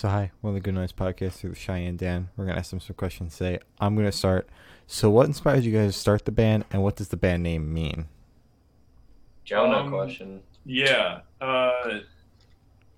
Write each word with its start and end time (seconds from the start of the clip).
So 0.00 0.06
hi, 0.06 0.30
one 0.42 0.52
of 0.52 0.54
the 0.54 0.60
Good 0.60 0.74
Noise 0.74 0.92
podcasts 0.92 1.38
through 1.38 1.54
Cheyenne 1.54 1.96
Dan. 1.96 2.28
We're 2.36 2.46
gonna 2.46 2.60
ask 2.60 2.70
them 2.70 2.78
some 2.78 2.94
questions 2.94 3.36
today. 3.36 3.58
I'm 3.80 3.96
gonna 3.96 4.12
start. 4.12 4.48
So 4.86 5.10
what 5.10 5.26
inspired 5.26 5.64
you 5.64 5.72
guys 5.72 5.94
to 5.94 5.98
start 5.98 6.24
the 6.24 6.30
band 6.30 6.66
and 6.70 6.84
what 6.84 6.94
does 6.94 7.08
the 7.08 7.16
band 7.16 7.42
name 7.42 7.74
mean? 7.74 8.06
Jonah 9.44 9.78
Um, 9.78 9.90
question. 9.90 10.40
Yeah. 10.64 11.22
Uh, 11.40 11.98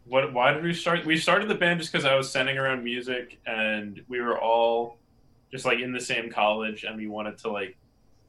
what? 0.05 0.35
Why 0.35 0.53
did 0.53 0.63
we 0.63 0.75
start? 0.75 1.07
We 1.07 1.17
started 1.17 1.49
the 1.49 1.55
band 1.55 1.81
just 1.81 1.91
because 1.91 2.05
I 2.05 2.15
was 2.17 2.31
sending 2.31 2.59
around 2.59 2.85
music, 2.85 3.41
and 3.47 4.05
we 4.09 4.21
were 4.21 4.39
all 4.39 4.99
just 5.51 5.65
like 5.65 5.79
in 5.79 5.93
the 5.93 6.01
same 6.01 6.29
college, 6.31 6.85
and 6.85 6.99
we 6.99 7.07
wanted 7.07 7.39
to 7.39 7.51
like 7.51 7.79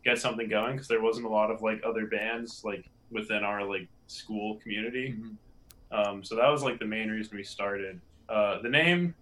get 0.06 0.18
something 0.18 0.48
going 0.48 0.78
because 0.78 0.88
there 0.88 1.02
wasn't 1.02 1.26
a 1.26 1.30
lot 1.30 1.52
of 1.52 1.62
like 1.62 1.82
other 1.86 2.06
bands 2.06 2.62
like 2.64 2.86
within 3.12 3.44
our 3.44 3.66
like 3.66 3.90
school 4.08 4.56
community. 4.64 5.18
Um, 5.92 6.24
so 6.24 6.38
that 6.38 6.48
was 6.48 6.64
like 6.64 6.80
the 6.80 6.86
main 6.86 7.10
reason 7.10 7.36
we 7.36 7.44
started. 7.44 8.00
Uh, 8.32 8.62
the 8.62 8.70
name, 8.70 9.14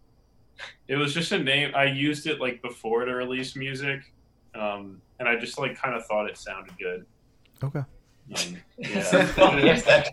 it 0.87 0.95
was 0.95 1.13
just 1.13 1.31
a 1.31 1.39
name. 1.39 1.71
I 1.75 1.85
used 1.85 2.27
it 2.27 2.39
like 2.39 2.61
before 2.61 3.05
to 3.05 3.13
release 3.15 3.55
music, 3.55 4.13
um, 4.53 5.01
and 5.19 5.27
I 5.27 5.35
just 5.35 5.57
like 5.57 5.75
kind 5.75 5.95
of 5.95 6.05
thought 6.05 6.29
it 6.29 6.37
sounded 6.37 6.77
good. 6.77 7.05
Okay. 7.63 7.79
Um, 7.79 8.57
yeah. 8.77 8.99
that- 9.11 10.11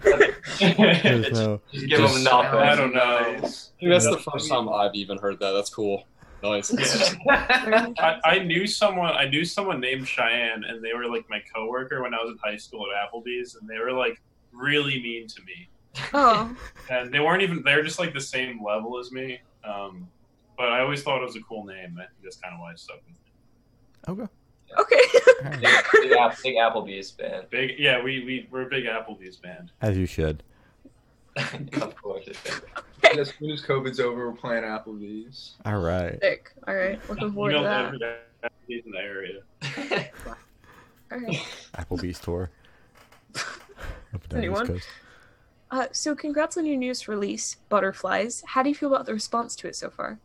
no 1.32 1.60
Just 1.72 1.86
give 1.86 2.00
them 2.00 2.24
nothing. 2.24 2.60
I 2.60 2.74
don't 2.74 2.94
know. 2.94 3.18
I 3.18 3.88
that's 3.88 4.08
the 4.08 4.22
first 4.32 4.48
time 4.48 4.68
I've 4.70 4.94
even 4.94 5.18
heard 5.18 5.38
that. 5.40 5.52
That's 5.52 5.68
cool. 5.68 6.04
Nice. 6.42 6.72
Yeah. 7.26 7.86
I, 7.98 8.20
I 8.24 8.38
knew 8.38 8.66
someone. 8.66 9.12
I 9.12 9.26
knew 9.28 9.44
someone 9.44 9.80
named 9.80 10.08
Cheyenne, 10.08 10.64
and 10.64 10.82
they 10.82 10.94
were 10.94 11.06
like 11.06 11.28
my 11.28 11.42
coworker 11.54 12.02
when 12.02 12.14
I 12.14 12.18
was 12.22 12.30
in 12.30 12.38
high 12.42 12.56
school 12.56 12.86
at 12.90 13.12
Applebee's, 13.12 13.56
and 13.56 13.68
they 13.68 13.78
were 13.78 13.92
like 13.92 14.20
really 14.52 15.02
mean 15.02 15.26
to 15.28 15.42
me. 15.42 15.68
Oh, 16.12 16.54
And 16.90 17.12
they 17.12 17.20
weren't 17.20 17.42
even. 17.42 17.62
They're 17.62 17.82
just 17.82 17.98
like 17.98 18.14
the 18.14 18.20
same 18.20 18.62
level 18.64 18.98
as 18.98 19.10
me. 19.12 19.40
Um, 19.64 20.08
but 20.56 20.68
I 20.68 20.80
always 20.80 21.02
thought 21.02 21.20
it 21.20 21.26
was 21.26 21.36
a 21.36 21.42
cool 21.42 21.64
name. 21.64 21.96
I 21.98 22.02
think 22.02 22.10
that's 22.22 22.36
kind 22.36 22.54
of 22.54 22.60
why 22.60 22.72
I 22.72 22.74
stuck 22.76 23.00
with 23.06 23.16
it. 23.16 24.10
Okay. 24.10 24.26
okay. 24.78 25.00
Big, 25.50 25.60
big, 25.60 26.32
big 26.42 26.56
Applebee's 26.56 27.10
band. 27.12 27.46
Big, 27.50 27.78
yeah. 27.78 28.02
We 28.02 28.24
we 28.24 28.48
we're 28.50 28.62
a 28.62 28.66
big 28.68 28.84
Applebee's 28.84 29.36
band. 29.36 29.70
As 29.82 29.96
you 29.96 30.06
should. 30.06 30.42
of 31.36 31.94
course. 32.02 32.26
as 33.18 33.32
soon 33.38 33.50
as 33.50 33.62
COVID's 33.62 34.00
over, 34.00 34.30
we're 34.30 34.36
playing 34.36 34.64
Applebee's. 34.64 35.56
All 35.66 35.78
right. 35.78 36.18
Sick. 36.22 36.52
All 36.66 36.74
right. 36.74 36.98
Looking 37.08 37.28
You 37.28 37.32
forward 37.34 37.52
know, 37.52 37.90
to 37.92 37.98
that. 37.98 38.50
Applebee's 38.50 38.86
in 38.86 38.92
the 38.92 38.98
area. 38.98 39.40
All 41.12 41.18
right. 41.18 41.36
Applebee's 41.74 42.18
tour. 42.18 42.50
Up 43.34 43.42
and 44.12 44.28
down 44.28 44.28
the 44.30 44.36
East 44.36 44.36
Anyone? 44.36 44.66
Coast. 44.66 44.88
Uh, 45.70 45.86
so, 45.92 46.14
congrats 46.14 46.56
on 46.56 46.64
your 46.64 46.76
newest 46.76 47.08
release, 47.08 47.56
Butterflies. 47.68 48.44
How 48.46 48.62
do 48.62 48.68
you 48.68 48.74
feel 48.74 48.92
about 48.94 49.06
the 49.06 49.12
response 49.12 49.56
to 49.56 49.68
it 49.68 49.74
so 49.74 49.90
far? 49.90 50.18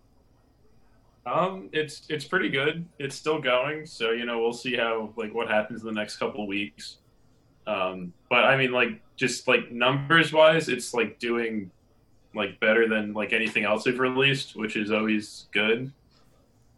Um, 1.25 1.69
it's 1.71 2.03
it's 2.09 2.25
pretty 2.25 2.49
good. 2.49 2.85
It's 2.99 3.15
still 3.15 3.39
going, 3.39 3.85
so 3.85 4.11
you 4.11 4.25
know 4.25 4.39
we'll 4.39 4.53
see 4.53 4.75
how 4.75 5.13
like 5.15 5.33
what 5.33 5.47
happens 5.47 5.81
in 5.81 5.87
the 5.87 5.93
next 5.93 6.17
couple 6.17 6.47
weeks. 6.47 6.97
Um, 7.67 8.13
but 8.29 8.45
I 8.45 8.57
mean, 8.57 8.71
like 8.71 9.01
just 9.15 9.47
like 9.47 9.71
numbers 9.71 10.33
wise, 10.33 10.67
it's 10.67 10.93
like 10.93 11.19
doing 11.19 11.69
like 12.33 12.59
better 12.59 12.87
than 12.87 13.13
like 13.13 13.33
anything 13.33 13.65
else 13.65 13.83
they've 13.83 13.99
released, 13.99 14.55
which 14.55 14.75
is 14.75 14.91
always 14.91 15.47
good. 15.51 15.91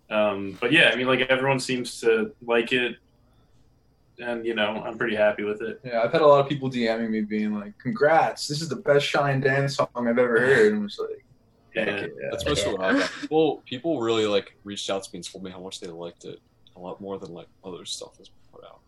Um, 0.09 0.57
but 0.59 0.71
yeah, 0.71 0.89
I 0.91 0.95
mean, 0.95 1.07
like 1.07 1.21
everyone 1.21 1.59
seems 1.59 2.01
to 2.01 2.33
like 2.45 2.73
it, 2.73 2.97
and 4.19 4.45
you 4.45 4.53
know 4.55 4.81
I'm 4.85 4.97
pretty 4.97 5.15
happy 5.15 5.43
with 5.43 5.61
it. 5.61 5.79
Yeah, 5.83 6.01
I've 6.01 6.11
had 6.11 6.21
a 6.21 6.27
lot 6.27 6.39
of 6.39 6.47
people 6.49 6.69
DMing 6.69 7.09
me 7.09 7.21
being 7.21 7.53
like, 7.53 7.77
"Congrats! 7.79 8.47
This 8.47 8.61
is 8.61 8.69
the 8.69 8.75
best 8.77 9.05
Cheyenne 9.05 9.39
Dan 9.41 9.67
song 9.69 9.87
I've 9.95 10.07
ever 10.07 10.39
heard." 10.39 10.73
And 10.73 10.81
I'm 10.83 10.87
just 10.87 10.99
like, 10.99 11.25
Yeah. 11.75 11.85
"Heck 11.85 12.01
yeah." 12.01 12.27
That's 12.31 12.45
mostly 12.45 12.73
what 12.73 12.81
I 12.81 12.99
got. 12.99 13.11
People, 13.21 13.63
people 13.65 14.01
really 14.01 14.25
like 14.27 14.55
reached 14.63 14.89
out 14.89 15.03
to 15.03 15.09
me 15.13 15.17
and 15.17 15.25
told 15.31 15.43
me 15.43 15.51
how 15.51 15.59
much 15.59 15.79
they 15.79 15.87
liked 15.87 16.25
it 16.25 16.39
a 16.75 16.79
lot 16.79 16.99
more 17.01 17.17
than 17.19 17.33
like 17.33 17.47
other 17.63 17.85
stuff 17.85 18.11
that's 18.17 18.29
been 18.29 18.59
put 18.59 18.63
out. 18.65 18.79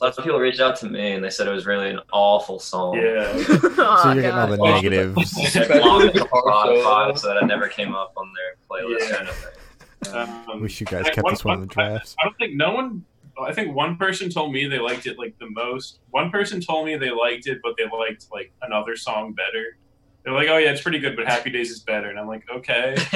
Lots 0.00 0.16
of 0.16 0.24
people 0.24 0.38
reached 0.40 0.60
out 0.60 0.76
to 0.76 0.88
me 0.88 1.12
and 1.12 1.22
they 1.22 1.28
said 1.28 1.46
it 1.46 1.50
was 1.50 1.66
really 1.66 1.90
an 1.90 2.00
awful 2.12 2.58
song. 2.58 2.96
Yeah, 2.96 3.02
oh, 3.34 4.00
So 4.02 4.12
you're 4.12 4.22
getting 4.22 4.38
all 4.38 4.46
the 4.46 4.56
God. 4.56 4.62
Well, 4.62 4.74
negatives. 4.76 5.32
They 5.52 5.66
blocked 5.68 6.04
it 6.16 6.18
from 6.18 6.28
Spotify 6.28 7.18
so 7.18 7.28
that 7.28 7.36
it 7.42 7.46
never 7.46 7.68
came 7.68 7.94
up 7.94 8.12
on 8.16 8.32
their 8.34 8.56
playlist 8.70 9.10
Yeah. 9.10 9.16
kind 9.16 9.28
of 9.28 9.34
thing. 9.34 10.14
um, 10.54 10.60
Wish 10.62 10.80
you 10.80 10.86
guys 10.86 11.04
I- 11.06 11.10
kept 11.10 11.28
this 11.28 11.44
one 11.44 11.56
in 11.56 11.60
the 11.60 11.66
drafts. 11.66 12.16
I 12.18 12.24
don't 12.24 12.36
think 12.38 12.54
no 12.54 12.72
one. 12.72 13.04
I 13.42 13.52
think 13.52 13.74
one 13.74 13.96
person 13.96 14.30
told 14.30 14.52
me 14.52 14.66
they 14.66 14.78
liked 14.78 15.06
it 15.06 15.18
like 15.18 15.38
the 15.38 15.50
most. 15.50 16.00
One 16.10 16.30
person 16.30 16.60
told 16.60 16.86
me 16.86 16.96
they 16.96 17.10
liked 17.10 17.46
it, 17.46 17.58
but 17.62 17.74
they 17.76 17.84
liked 17.84 18.26
like 18.32 18.52
another 18.62 18.96
song 18.96 19.32
better. 19.32 19.76
They're 20.24 20.34
like, 20.34 20.48
"Oh 20.48 20.58
yeah, 20.58 20.70
it's 20.70 20.82
pretty 20.82 20.98
good, 20.98 21.16
but 21.16 21.26
Happy 21.26 21.50
Days 21.50 21.70
is 21.70 21.80
better." 21.80 22.10
And 22.10 22.18
I'm 22.18 22.26
like, 22.26 22.44
"Okay, 22.50 22.94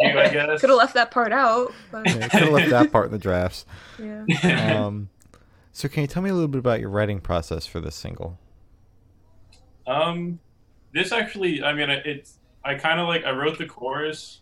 you, 0.00 0.18
I 0.18 0.28
guess." 0.28 0.60
Could 0.60 0.70
have 0.70 0.78
left 0.78 0.94
that 0.94 1.10
part 1.10 1.32
out, 1.32 1.72
but 1.90 2.06
Yeah, 2.06 2.28
could 2.28 2.42
have 2.42 2.52
left 2.52 2.70
that 2.70 2.92
part 2.92 3.06
in 3.06 3.12
the 3.12 3.18
drafts. 3.18 3.66
yeah. 3.98 4.24
Um, 4.84 5.08
so 5.72 5.88
can 5.88 6.02
you 6.02 6.06
tell 6.06 6.22
me 6.22 6.30
a 6.30 6.34
little 6.34 6.46
bit 6.48 6.60
about 6.60 6.78
your 6.78 6.88
writing 6.88 7.18
process 7.20 7.66
for 7.66 7.80
this 7.80 7.96
single? 7.96 8.38
um, 9.86 10.38
this 10.92 11.12
actually, 11.12 11.62
I 11.62 11.72
mean, 11.72 11.90
it's 11.90 12.38
I 12.64 12.74
kind 12.76 13.00
of 13.00 13.08
like 13.08 13.24
I 13.24 13.32
wrote 13.32 13.58
the 13.58 13.66
chorus, 13.66 14.40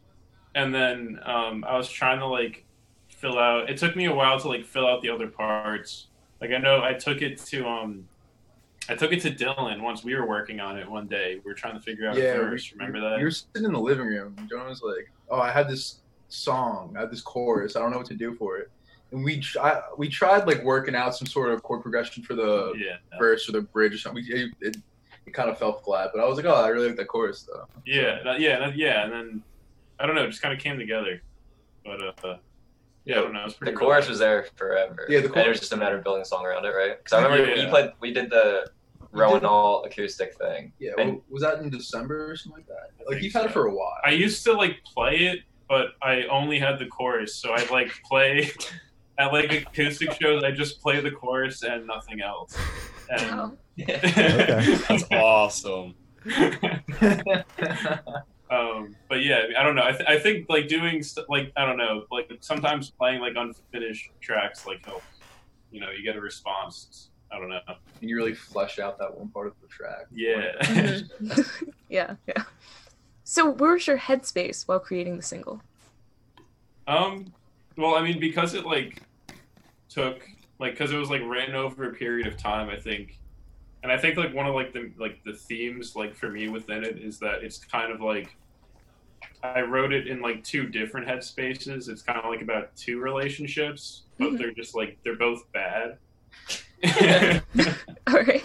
and 0.54 0.74
then 0.74 1.18
um, 1.24 1.64
I 1.64 1.76
was 1.76 1.88
trying 1.88 2.18
to 2.18 2.26
like 2.26 2.64
fill 3.22 3.38
out. 3.38 3.70
It 3.70 3.78
took 3.78 3.96
me 3.96 4.04
a 4.06 4.14
while 4.14 4.38
to 4.40 4.48
like 4.48 4.66
fill 4.66 4.86
out 4.86 5.00
the 5.00 5.08
other 5.08 5.28
parts. 5.28 6.08
Like 6.42 6.50
I 6.50 6.58
know 6.58 6.82
I 6.82 6.92
took 6.92 7.22
it 7.22 7.38
to 7.46 7.66
um. 7.66 8.06
I 8.88 8.96
took 8.96 9.12
it 9.12 9.20
to 9.22 9.30
Dylan 9.30 9.80
once 9.80 10.02
we 10.02 10.16
were 10.16 10.26
working 10.26 10.58
on 10.58 10.76
it 10.76 10.90
one 10.90 11.06
day. 11.06 11.36
We 11.44 11.48
were 11.48 11.54
trying 11.54 11.74
to 11.74 11.80
figure 11.80 12.08
out 12.08 12.16
yeah, 12.16 12.34
verse. 12.34 12.72
Remember 12.72 13.00
that? 13.00 13.20
You 13.20 13.26
were 13.26 13.30
sitting 13.30 13.64
in 13.64 13.72
the 13.72 13.78
living 13.78 14.06
room. 14.06 14.34
And 14.36 14.50
Jonah 14.50 14.68
was 14.68 14.82
like, 14.82 15.08
"Oh, 15.30 15.38
I 15.40 15.52
had 15.52 15.68
this 15.68 16.00
song. 16.28 16.94
I 16.96 17.02
had 17.02 17.10
this 17.12 17.20
chorus. 17.20 17.76
I 17.76 17.80
don't 17.80 17.92
know 17.92 17.98
what 17.98 18.08
to 18.08 18.14
do 18.14 18.34
for 18.34 18.58
it." 18.58 18.70
And 19.12 19.22
we 19.22 19.38
try, 19.38 19.80
we 19.96 20.08
tried 20.08 20.48
like 20.48 20.64
working 20.64 20.96
out 20.96 21.14
some 21.14 21.26
sort 21.28 21.50
of 21.52 21.62
chord 21.62 21.82
progression 21.82 22.24
for 22.24 22.34
the 22.34 22.72
yeah, 22.76 22.96
verse 23.20 23.48
or 23.48 23.52
the 23.52 23.60
bridge 23.60 23.94
or 23.94 23.98
something. 23.98 24.24
We, 24.28 24.34
it, 24.34 24.50
it, 24.60 24.76
it 25.26 25.32
kind 25.32 25.48
of 25.48 25.58
fell 25.58 25.74
flat, 25.74 26.10
but 26.12 26.20
I 26.20 26.26
was 26.26 26.36
like, 26.36 26.46
"Oh, 26.46 26.54
I 26.54 26.66
really 26.68 26.88
like 26.88 26.96
that 26.96 27.06
chorus 27.06 27.42
though." 27.42 27.66
yeah, 27.86 28.20
that- 28.24 28.40
yeah, 28.40 28.58
that- 28.58 28.76
yeah. 28.76 29.04
And 29.04 29.12
then 29.12 29.42
I 30.00 30.06
don't 30.06 30.16
know, 30.16 30.24
it 30.24 30.30
just 30.30 30.42
kind 30.42 30.52
of 30.52 30.58
came 30.58 30.76
together. 30.76 31.22
But 31.84 32.24
uh, 32.24 32.36
yeah, 33.04 33.18
I 33.18 33.20
don't 33.22 33.32
know. 33.32 33.48
The 33.60 33.72
chorus 33.72 34.08
was 34.08 34.18
there 34.18 34.46
forever. 34.56 35.06
Yeah, 35.08 35.20
the 35.20 35.32
and 35.32 35.46
it 35.46 35.48
was 35.48 35.60
just 35.60 35.72
a 35.72 35.76
matter 35.76 35.96
of 35.98 36.04
building 36.04 36.22
a 36.22 36.24
song 36.24 36.44
around 36.44 36.64
it, 36.64 36.68
right? 36.70 36.96
Because 36.98 37.12
I 37.12 37.22
remember 37.24 37.54
Yeah. 37.54 37.64
we 37.64 37.70
played, 37.70 37.90
we 38.00 38.12
did 38.12 38.30
the 38.30 38.70
You 39.00 39.06
Rowan 39.20 39.40
did- 39.40 39.46
All 39.46 39.84
acoustic 39.84 40.34
thing. 40.36 40.72
Yeah, 40.78 40.92
And- 40.98 41.14
well, 41.14 41.24
was 41.30 41.42
that 41.42 41.58
in 41.58 41.70
December 41.70 42.30
or 42.30 42.36
something 42.36 42.60
like 42.60 42.68
that? 42.68 42.90
I 43.08 43.12
Like 43.14 43.22
you've 43.22 43.32
had 43.32 43.46
it 43.46 43.52
for 43.52 43.66
a 43.66 43.74
while. 43.74 43.94
I 44.04 44.10
used 44.10 44.44
to 44.44 44.52
like 44.52 44.82
play 44.84 45.16
it, 45.26 45.40
but 45.68 45.88
I 46.02 46.24
only 46.24 46.58
had 46.58 46.78
the 46.78 46.86
chorus, 46.86 47.34
so 47.34 47.52
I'd 47.52 47.70
like 47.70 47.90
play 48.08 48.50
at 49.18 49.32
like 49.32 49.52
acoustic 49.52 50.12
shows. 50.20 50.42
I 50.44 50.50
just 50.52 50.80
play 50.80 51.00
the 51.00 51.10
chorus 51.10 51.62
and 51.62 51.86
nothing 51.86 52.20
else. 52.22 52.56
And 53.10 53.30
Wow. 53.30 53.52
Okay. 53.80 54.76
That's 54.88 55.04
awesome. 55.12 55.94
Um, 58.52 58.94
but 59.08 59.22
yeah, 59.24 59.44
I 59.58 59.62
don't 59.62 59.74
know. 59.74 59.84
I, 59.84 59.92
th- 59.92 60.08
I 60.08 60.18
think 60.18 60.46
like 60.48 60.68
doing 60.68 61.02
st- 61.02 61.28
like 61.30 61.52
I 61.56 61.64
don't 61.64 61.78
know, 61.78 62.04
like 62.10 62.30
sometimes 62.40 62.90
playing 62.90 63.20
like 63.20 63.34
unfinished 63.36 64.10
tracks 64.20 64.66
like 64.66 64.84
helps. 64.84 65.04
You 65.70 65.80
know, 65.80 65.90
you 65.90 66.04
get 66.04 66.16
a 66.16 66.20
response. 66.20 67.08
I 67.32 67.38
don't 67.38 67.48
know. 67.48 67.60
and 67.66 68.10
you 68.10 68.14
really 68.14 68.34
flesh 68.34 68.78
out 68.78 68.98
that 68.98 69.16
one 69.16 69.28
part 69.28 69.46
of 69.46 69.54
the 69.62 69.68
track. 69.68 70.06
Yeah. 70.12 70.52
Mhm. 70.60 71.72
yeah, 71.88 72.14
yeah. 72.28 72.42
So, 73.24 73.48
where 73.48 73.72
was 73.72 73.86
your 73.86 73.96
headspace 73.98 74.68
while 74.68 74.80
creating 74.80 75.16
the 75.16 75.22
single? 75.22 75.62
Um, 76.86 77.32
well, 77.78 77.94
I 77.94 78.02
mean, 78.02 78.20
because 78.20 78.52
it 78.52 78.66
like 78.66 79.00
took 79.88 80.28
like 80.58 80.72
because 80.72 80.92
it 80.92 80.96
was 80.96 81.08
like 81.08 81.22
ran 81.24 81.54
over 81.54 81.88
a 81.88 81.94
period 81.94 82.26
of 82.26 82.36
time, 82.36 82.68
I 82.68 82.76
think, 82.76 83.18
and 83.82 83.90
I 83.90 83.96
think 83.96 84.18
like 84.18 84.34
one 84.34 84.46
of 84.46 84.54
like 84.54 84.74
the 84.74 84.92
like 84.98 85.24
the 85.24 85.32
themes 85.32 85.96
like 85.96 86.14
for 86.14 86.28
me 86.28 86.48
within 86.48 86.84
it 86.84 86.98
is 86.98 87.18
that 87.20 87.42
it's 87.42 87.58
kind 87.64 87.90
of 87.90 88.02
like 88.02 88.36
I 89.42 89.60
wrote 89.62 89.92
it 89.92 90.06
in 90.06 90.20
like 90.20 90.44
two 90.44 90.66
different 90.68 91.06
headspaces. 91.06 91.88
It's 91.88 92.02
kind 92.02 92.18
of 92.18 92.30
like 92.30 92.42
about 92.42 92.74
two 92.76 93.00
relationships, 93.00 94.02
but 94.18 94.32
Mhm. 94.32 94.38
they're 94.38 94.52
just 94.52 94.74
like 94.74 94.98
they're 95.04 95.16
both 95.16 95.42
bad. 95.52 95.98
All 98.06 98.14
right. 98.14 98.42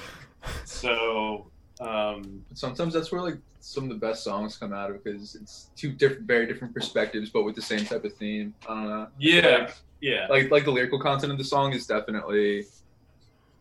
so, 0.65 1.47
um, 1.79 2.44
But 2.50 2.57
sometimes 2.57 2.94
that's 2.94 3.12
where 3.12 3.21
like 3.21 3.38
some 3.59 3.83
of 3.83 3.89
the 3.89 3.95
best 3.95 4.24
songs 4.24 4.57
come 4.57 4.74
out 4.74 4.89
of 4.91 5.03
because 5.03 5.35
it's 5.35 5.69
two 5.75 5.91
different, 5.91 6.24
very 6.24 6.45
different 6.45 6.74
perspectives, 6.74 7.30
but 7.30 7.44
with 7.44 7.56
the 7.56 7.62
same 7.62 7.85
type 7.85 8.03
of 8.06 8.13
theme. 8.15 8.53
I 8.68 8.73
don't 8.73 8.89
know. 8.89 9.07
yeah, 9.19 9.71
yeah, 10.01 10.27
Like 10.30 10.51
like 10.51 10.65
the 10.65 10.71
lyrical 10.71 11.00
content 11.00 11.31
of 11.31 11.38
the 11.38 11.44
song 11.44 11.73
is 11.73 11.85
definitely, 11.88 12.65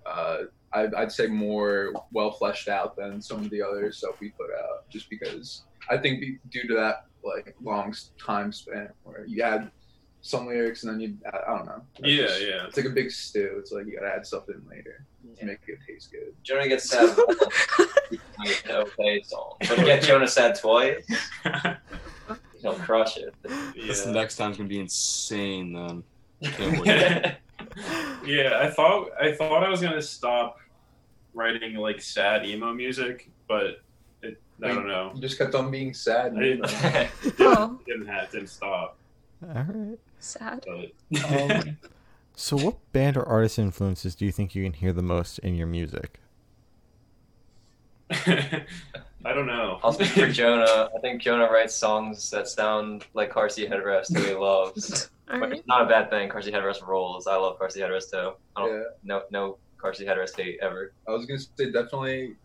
uh, 0.05 0.45
I'd, 0.73 0.95
I'd 0.95 1.13
say 1.13 1.27
more 1.27 1.93
well 2.13 2.31
fleshed 2.33 2.69
out 2.69 2.97
than 2.97 3.21
some 3.23 3.41
of 3.41 3.51
the 3.51 3.63
other 3.63 3.91
stuff 3.93 4.21
we 4.21 4.31
put 4.31 4.51
out. 4.53 4.89
Just 4.91 5.09
because 5.11 5.63
I 5.91 5.97
think 5.97 6.23
due 6.51 6.67
to 6.69 6.75
that 6.75 7.07
like 7.25 7.55
long 7.63 7.95
time 8.25 8.53
span 8.53 8.91
where 9.05 9.25
you 9.27 9.43
add 9.43 9.71
some 10.23 10.47
lyrics 10.49 10.83
and 10.85 10.93
then 10.93 11.01
you 11.01 11.17
add, 11.27 11.41
I 11.47 11.57
don't 11.57 11.67
know. 11.67 11.83
Yeah, 12.03 12.27
just- 12.27 12.43
yeah. 12.43 12.67
It's 12.67 12.77
like 12.77 12.87
a 12.87 12.91
big 12.91 13.11
stew. 13.11 13.57
It's 13.59 13.73
like 13.73 13.87
you 13.87 13.95
gotta 13.99 14.13
add 14.13 14.27
stuff 14.27 14.49
in 14.49 14.61
later 14.69 15.05
to 15.39 15.45
make 15.45 15.59
it 15.67 15.79
taste 15.87 16.11
good. 16.13 16.35
Jonah 16.43 16.69
gets 16.69 16.89
sad. 16.91 17.17
once, 17.17 17.41
you 18.11 18.19
make 18.39 18.65
an 18.67 18.71
okay 18.77 19.23
song. 19.23 19.55
But 19.61 19.79
you 19.79 19.85
get 19.85 20.03
Jonah 20.03 20.29
sad 20.29 20.57
twice. 20.59 21.05
He'll 22.63 22.75
crush 22.75 23.17
it. 23.19 23.35
This 23.77 24.05
Yeah. 24.07 24.13
next 24.13 24.37
time's 24.37 24.57
gonna 24.57 24.69
be 24.69 24.81
insane. 24.81 25.73
Then 25.75 26.03
Can't 26.53 26.81
wait. 26.87 27.37
Yeah, 28.25 28.59
I 28.61 28.71
thought 28.71 29.11
I 29.21 29.33
thought 29.33 29.63
I 29.63 29.69
was 29.69 29.81
gonna 29.81 30.03
stop 30.03 30.59
writing 31.35 31.75
like 31.75 32.01
sad 32.01 32.47
emo 32.47 32.73
music, 32.73 33.31
but 33.49 33.83
it, 34.23 34.41
I 34.63 34.69
don't 34.69 34.89
know. 34.89 35.13
You 35.15 35.21
just 35.21 35.39
kept 35.39 35.55
on 35.55 35.71
being 35.71 35.93
sad. 35.95 36.35
I 36.37 36.41
didn't, 36.41 36.71
Oh, 37.41 37.79
didn't 37.87 38.07
have 38.07 38.31
didn't 38.31 38.49
stop. 38.49 38.97
All 39.43 39.65
right. 39.69 39.99
sad. 40.19 40.65
But 40.67 41.21
Um, 41.31 41.77
so, 42.37 42.57
what 42.57 42.77
band 42.93 43.17
or 43.17 43.29
artist 43.29 43.59
influences 43.59 44.15
do 44.15 44.25
you 44.25 44.33
think 44.33 44.55
you 44.55 44.65
can 44.65 44.73
hear 44.73 44.93
the 44.93 45.03
most 45.03 45.39
in 45.41 45.55
your 45.55 45.67
music? 45.67 46.21
I 49.27 49.33
don't 49.33 49.47
know. 49.47 49.81
I'll 49.83 49.93
speak 49.93 50.09
for 50.09 50.29
Jonah. 50.33 50.89
I 50.95 51.01
think 51.01 51.21
Jonah 51.21 51.51
writes 51.51 51.75
songs 51.75 52.31
that 52.31 52.47
sound 52.49 53.05
like 53.13 53.31
car 53.31 53.49
seat 53.49 53.71
headrest 53.71 54.09
that 54.09 54.25
he 54.25 54.35
loves. 54.35 55.11
But 55.29 55.41
right. 55.41 55.53
it's 55.55 55.67
not 55.67 55.83
a 55.83 55.87
bad 55.87 56.09
thing. 56.09 56.29
Car 56.29 56.41
seat 56.41 56.55
headrest 56.55 56.87
rolls. 56.87 57.27
I 57.27 57.35
love 57.35 57.59
car 57.59 57.69
seat 57.69 57.81
headrest 57.83 58.13
too. 58.13 58.35
I 58.55 58.61
don't 58.61 58.73
Yeah, 58.73 58.83
no 59.03 59.23
no 59.33 59.59
car 59.77 59.93
seat 59.93 60.07
headrest 60.07 60.37
hate 60.37 60.61
ever. 60.63 60.93
I 61.09 61.11
was 61.11 61.27
gonna 61.27 61.41
say 61.41 61.73
definitely, 61.73 62.37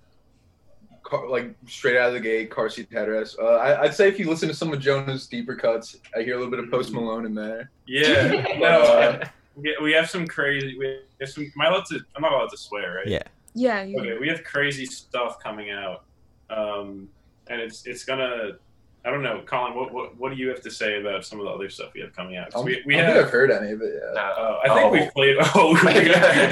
car, 1.04 1.30
like 1.30 1.54
straight 1.68 1.95
out 1.95 2.07
of 2.07 2.16
the 2.16 2.19
gate, 2.19 2.50
car 2.50 2.72
seat 2.72 2.89
headrest. 2.89 3.38
Uh, 3.39 3.57
I, 3.57 3.84
I'd 3.84 3.94
say 3.94 4.07
if 4.07 4.18
you 4.18 4.27
listen 4.27 4.50
to 4.50 4.56
some 4.56 4.74
of 4.74 4.80
Jonah's 4.80 5.27
deeper 5.27 5.56
cuts, 5.56 5.98
I 6.18 6.24
hear 6.24 6.34
a 6.34 6.38
little 6.38 6.50
bit 6.50 6.60
of 6.60 6.72
Post 6.72 6.92
Malone 6.92 7.27
in 7.27 7.36
there. 7.36 7.69
Yeah, 7.86 8.31
no, 8.57 8.81
uh, 8.81 9.25
we, 9.56 9.77
we 9.80 9.92
have 9.92 10.10
some 10.10 10.25
crazy. 10.25 10.75
We 10.75 11.01
have 11.19 11.30
some. 11.30 11.44
Am 11.44 11.62
I 11.62 11.68
allowed 11.68 11.86
to? 11.92 12.00
I'm 12.16 12.24
not 12.24 12.34
allowed 12.34 12.50
to 12.50 12.57
swear, 12.57 12.95
right? 12.95 13.07
Yeah. 13.07 13.22
Yeah. 13.54 13.84
You, 13.84 14.00
Okay, 14.00 14.18
we 14.18 14.27
have 14.27 14.44
crazy 14.44 14.88
stuff 14.88 15.39
coming 15.39 15.69
out, 15.69 16.06
um, 16.51 17.09
and 17.48 17.62
it's 17.62 17.86
it's 17.86 18.03
gonna. 18.03 18.53
I 19.03 19.09
don't 19.09 19.24
know, 19.24 19.42
Colin. 19.48 19.74
What, 19.74 19.92
what 19.92 20.15
what 20.19 20.30
do 20.31 20.36
you 20.38 20.48
have 20.50 20.62
to 20.62 20.69
say 20.69 21.01
about 21.01 21.25
some 21.25 21.39
of 21.39 21.45
the 21.45 21.51
other 21.51 21.69
stuff 21.71 21.92
we 21.95 22.01
have 22.01 22.15
coming 22.15 22.38
out? 22.38 22.56
I 22.56 22.62
we 22.62 22.75
don't 22.75 22.86
we 22.86 22.94
think 22.95 23.07
have. 23.07 23.25
I've 23.25 23.31
heard 23.31 23.50
any 23.51 23.71
of 23.71 23.81
it 23.81 23.94
yet. 23.95 24.15
Uh, 24.15 24.59
I 24.63 24.68
think 24.68 24.80
Oh. 24.86 24.89
we've 24.92 25.12
played. 25.13 25.38
Oh, 25.56 25.75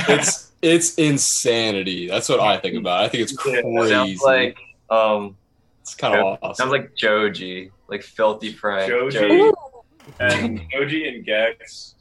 it's 0.10 0.52
it's 0.64 0.96
insanity. 0.96 2.08
That's 2.08 2.28
what 2.28 2.40
I 2.40 2.58
think 2.58 2.76
about. 2.76 3.04
it. 3.04 3.06
I 3.06 3.10
think 3.10 3.24
it's 3.24 3.34
Yeah, 3.46 3.62
crazy. 3.62 3.90
Sounds 3.90 4.22
like 4.24 4.58
um 4.90 5.38
it's 5.82 5.94
kind 5.94 6.16
of 6.20 6.40
awesome. 6.42 6.56
sounds 6.56 6.72
like 6.72 6.96
Joji, 6.96 7.70
like 7.88 8.02
filthy 8.02 8.52
Frank. 8.52 8.90
Joji. 8.90 9.18
Ooh, 9.26 9.54
and 10.20 10.60
Koji 10.72 11.08
and 11.08 11.24
Gex. 11.24 11.94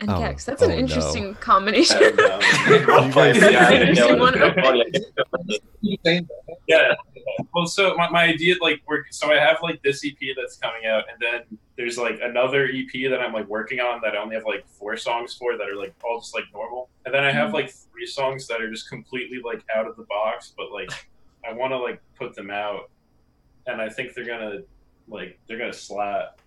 And 0.00 0.10
Oh, 0.10 0.18
Gex. 0.18 0.44
That's 0.44 0.62
oh, 0.62 0.66
an 0.68 0.72
interesting 0.78 1.30
I 1.30 1.32
combination. 1.34 1.98
don't 2.00 2.16
know. 2.16 2.40
You 2.68 2.86
guys- 2.86 3.52
Yeah, 3.52 3.68
I 3.68 3.74
Interesting 3.74 4.16
know. 4.16 4.22
one. 4.22 4.34
yeah. 6.68 6.94
Well, 7.54 7.66
so 7.66 7.94
my, 7.96 8.10
my 8.10 8.24
idea, 8.24 8.56
like, 8.60 8.82
we're, 8.86 9.04
so 9.10 9.32
I 9.32 9.36
have 9.36 9.58
like 9.62 9.82
this 9.82 10.04
EP 10.04 10.36
that's 10.36 10.56
coming 10.56 10.86
out, 10.86 11.04
and 11.10 11.20
then 11.20 11.58
there's 11.76 11.98
like 11.98 12.20
another 12.22 12.66
EP 12.66 13.10
that 13.10 13.20
I'm 13.20 13.32
like 13.32 13.48
working 13.48 13.80
on 13.80 14.00
that 14.02 14.14
I 14.14 14.18
only 14.18 14.36
have 14.36 14.44
like 14.44 14.66
four 14.68 14.96
songs 14.96 15.34
for 15.34 15.56
that 15.56 15.68
are 15.68 15.76
like 15.76 15.94
all 16.04 16.20
just 16.20 16.34
like 16.34 16.44
normal, 16.52 16.88
and 17.04 17.14
then 17.14 17.24
I 17.24 17.32
have 17.32 17.46
mm-hmm. 17.46 17.56
like 17.56 17.70
three 17.70 18.06
songs 18.06 18.46
that 18.48 18.60
are 18.60 18.70
just 18.70 18.88
completely 18.88 19.40
like 19.44 19.64
out 19.74 19.86
of 19.86 19.96
the 19.96 20.04
box, 20.04 20.52
but 20.56 20.70
like 20.72 20.90
I 21.48 21.52
want 21.52 21.72
to 21.72 21.78
like 21.78 22.00
put 22.16 22.34
them 22.34 22.50
out, 22.50 22.90
and 23.66 23.80
I 23.80 23.88
think 23.88 24.14
they're 24.14 24.26
gonna 24.26 24.60
like 25.08 25.38
they're 25.46 25.58
gonna 25.58 25.72
slap. 25.72 26.40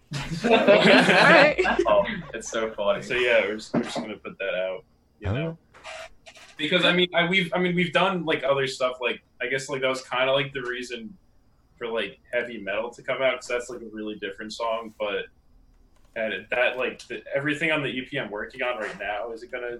Alright. 0.45 1.59
Oh, 1.87 2.03
it's 2.33 2.49
so 2.49 2.71
funny. 2.71 3.01
So 3.01 3.13
yeah, 3.15 3.41
we're 3.41 3.55
just, 3.55 3.73
we're 3.73 3.83
just 3.83 3.95
gonna 3.97 4.15
put 4.17 4.37
that 4.39 4.53
out, 4.55 4.83
you 5.19 5.27
know. 5.31 5.57
Because 6.57 6.85
I 6.85 6.93
mean, 6.93 7.07
I, 7.13 7.27
we've 7.27 7.51
I 7.53 7.59
mean 7.59 7.75
we've 7.75 7.93
done 7.93 8.25
like 8.25 8.43
other 8.43 8.67
stuff. 8.67 8.97
Like 9.01 9.21
I 9.41 9.47
guess 9.47 9.69
like 9.69 9.81
that 9.81 9.89
was 9.89 10.01
kind 10.01 10.29
of 10.29 10.35
like 10.35 10.53
the 10.53 10.61
reason 10.61 11.15
for 11.77 11.87
like 11.87 12.19
heavy 12.33 12.57
metal 12.59 12.89
to 12.91 13.01
come 13.03 13.21
out 13.21 13.33
because 13.33 13.47
that's 13.47 13.69
like 13.69 13.81
a 13.81 13.89
really 13.91 14.15
different 14.15 14.53
song. 14.53 14.93
But 14.99 15.25
and 16.15 16.45
that 16.49 16.77
like 16.77 17.05
the, 17.07 17.21
everything 17.35 17.71
on 17.71 17.83
the 17.83 17.89
EP 17.89 18.07
I'm 18.21 18.31
working 18.31 18.63
on 18.63 18.79
right 18.79 18.99
now 18.99 19.31
is 19.31 19.43
it 19.43 19.51
gonna 19.51 19.79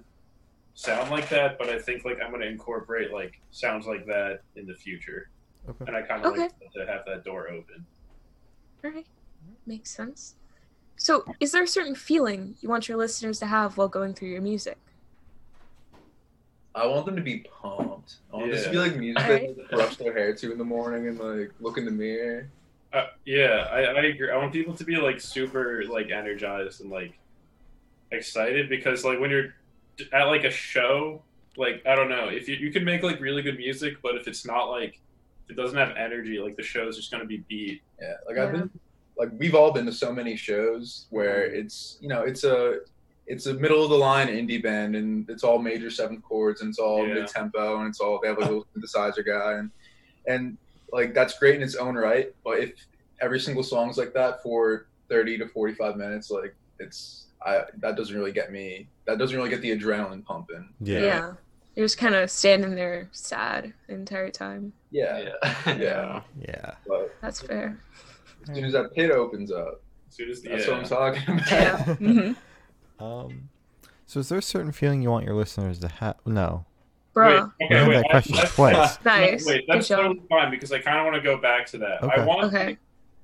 sound 0.75 1.09
like 1.09 1.29
that? 1.29 1.57
But 1.57 1.69
I 1.69 1.79
think 1.79 2.05
like 2.05 2.19
I'm 2.23 2.31
gonna 2.31 2.45
incorporate 2.45 3.11
like 3.11 3.39
sounds 3.51 3.87
like 3.87 4.05
that 4.05 4.41
in 4.55 4.67
the 4.67 4.75
future, 4.75 5.29
Okay. 5.67 5.85
and 5.87 5.95
I 5.95 6.01
kind 6.03 6.23
of 6.23 6.33
Okay. 6.33 6.41
like 6.43 6.71
to 6.73 6.85
have 6.85 7.05
that 7.07 7.23
door 7.23 7.49
open. 7.49 7.85
All 8.83 8.91
right. 8.91 9.05
Makes 9.65 9.91
sense. 9.91 10.35
So, 10.95 11.23
is 11.39 11.51
there 11.51 11.63
a 11.63 11.67
certain 11.67 11.95
feeling 11.95 12.55
you 12.61 12.69
want 12.69 12.87
your 12.87 12.97
listeners 12.97 13.39
to 13.39 13.45
have 13.45 13.77
while 13.77 13.87
going 13.87 14.13
through 14.13 14.29
your 14.29 14.41
music? 14.41 14.77
I 16.73 16.85
want 16.85 17.05
them 17.05 17.15
to 17.15 17.21
be 17.21 17.39
pumped. 17.39 18.15
I 18.31 18.37
want 18.37 18.51
this 18.51 18.65
to 18.65 18.69
be 18.69 18.77
like 18.77 18.95
music 18.95 19.23
Alright. 19.23 19.57
they 19.57 19.75
brush 19.75 19.97
their 19.97 20.13
hair 20.13 20.35
to 20.35 20.51
in 20.51 20.57
the 20.59 20.63
morning 20.63 21.07
and 21.07 21.19
like 21.19 21.51
look 21.59 21.77
in 21.77 21.85
the 21.85 21.91
mirror. 21.91 22.49
Uh, 22.93 23.07
yeah, 23.25 23.67
I, 23.71 23.79
I 23.81 24.01
agree. 24.03 24.29
I 24.31 24.37
want 24.37 24.53
people 24.53 24.75
to 24.75 24.83
be 24.83 24.95
like 24.97 25.19
super 25.19 25.83
like 25.85 26.11
energized 26.11 26.81
and 26.81 26.91
like 26.91 27.17
excited 28.11 28.69
because 28.69 29.03
like 29.03 29.19
when 29.19 29.29
you're 29.29 29.55
at 30.13 30.25
like 30.25 30.43
a 30.43 30.51
show, 30.51 31.21
like 31.57 31.81
I 31.85 31.95
don't 31.95 32.09
know 32.09 32.27
if 32.27 32.47
you 32.47 32.55
you 32.55 32.71
can 32.71 32.85
make 32.85 33.03
like 33.03 33.19
really 33.19 33.41
good 33.41 33.57
music, 33.57 33.97
but 34.03 34.15
if 34.15 34.27
it's 34.27 34.45
not 34.45 34.65
like 34.65 34.99
if 35.45 35.51
it 35.51 35.61
doesn't 35.61 35.77
have 35.77 35.95
energy, 35.97 36.39
like 36.39 36.55
the 36.57 36.63
show's 36.63 36.95
just 36.95 37.11
gonna 37.11 37.25
be 37.25 37.37
beat. 37.49 37.81
Yeah, 37.99 38.13
like 38.27 38.37
I've 38.37 38.51
been, 38.51 38.69
like 39.17 39.29
we've 39.37 39.55
all 39.55 39.71
been 39.71 39.85
to 39.85 39.91
so 39.91 40.11
many 40.11 40.35
shows 40.35 41.07
where 41.09 41.49
mm. 41.49 41.53
it's 41.53 41.97
you 42.01 42.07
know 42.07 42.21
it's 42.21 42.43
a 42.43 42.79
it's 43.25 43.47
a 43.47 43.53
middle 43.53 43.83
of 43.83 43.89
the 43.89 43.97
line 43.97 44.27
indie 44.27 44.61
band 44.61 44.95
and 44.95 45.29
it's 45.29 45.43
all 45.43 45.59
major 45.59 45.89
seventh 45.89 46.23
chords 46.23 46.61
and 46.61 46.69
it's 46.69 46.79
all 46.79 47.05
Yeah. 47.05 47.15
mid 47.15 47.27
tempo 47.27 47.79
and 47.79 47.87
it's 47.89 47.99
all 47.99 48.19
they 48.21 48.29
have 48.29 48.37
like 48.37 48.49
a 48.49 48.53
little 48.53 48.67
synthesizer 48.75 49.25
guy 49.25 49.53
and 49.53 49.71
and 50.27 50.57
like 50.91 51.13
that's 51.13 51.37
great 51.37 51.55
in 51.55 51.61
its 51.61 51.75
own 51.75 51.95
right. 51.95 52.33
But 52.43 52.59
if 52.59 52.73
every 53.21 53.39
single 53.39 53.63
song's 53.63 53.97
like 53.97 54.13
that 54.13 54.41
for 54.43 54.87
thirty 55.09 55.37
to 55.37 55.47
forty 55.47 55.73
five 55.73 55.97
minutes, 55.97 56.29
like 56.29 56.55
it's 56.79 57.27
I 57.45 57.63
that 57.79 57.95
doesn't 57.95 58.15
really 58.15 58.31
get 58.31 58.51
me. 58.51 58.87
That 59.05 59.17
doesn't 59.17 59.35
really 59.35 59.49
get 59.49 59.61
the 59.61 59.77
adrenaline 59.77 60.23
pumping. 60.25 60.69
Yeah. 60.81 61.33
You're 61.75 61.85
just 61.85 61.99
kind 61.99 62.15
of 62.15 62.31
standing 62.31 62.73
there 62.73 63.07
sad 63.11 63.71
the 63.87 63.93
entire 63.93 64.31
time. 64.31 64.73
Yeah, 64.89 65.19
yeah. 65.19 65.75
yeah. 65.77 66.21
Yeah. 66.39 66.73
But 66.87 67.15
That's 67.21 67.41
fair. 67.41 67.79
As 68.49 68.55
soon 68.55 68.65
as 68.65 68.73
that 68.73 68.93
pit 68.93 69.11
opens 69.11 69.51
up, 69.51 69.81
As 70.09 70.15
soon 70.15 70.29
as 70.29 70.41
the, 70.41 70.49
that's 70.49 70.65
yeah. 70.67 70.71
what 70.73 70.79
I'm 70.81 70.87
talking 70.87 71.33
about. 71.33 71.51
Yeah. 71.51 71.95
hmm 71.95 73.03
Um, 73.03 73.49
so 74.05 74.19
is 74.19 74.29
there 74.29 74.39
a 74.39 74.41
certain 74.41 74.71
feeling 74.71 75.01
you 75.01 75.09
want 75.11 75.25
your 75.25 75.35
listeners 75.35 75.79
to 75.79 75.87
have? 75.87 76.15
No. 76.25 76.65
Bruh. 77.15 77.51
Wait, 77.59 77.69
We 77.69 77.75
had 77.75 77.87
that 77.91 78.09
question 78.09 78.35
that's- 78.35 78.55
twice. 78.55 78.97
Nice. 79.05 79.45
Wait, 79.45 79.65
that's 79.67 79.87
Good 79.87 79.95
job. 79.95 80.05
totally 80.05 80.25
fine 80.29 80.51
because 80.51 80.71
I 80.71 80.79
kind 80.79 80.97
of 80.99 81.05
want 81.05 81.15
to 81.15 81.21
go 81.21 81.37
back 81.37 81.65
to 81.67 81.77
that. 81.79 82.03
Okay. 82.03 82.21
I 82.21 82.25
want, 82.25 82.43
Okay. 82.53 82.77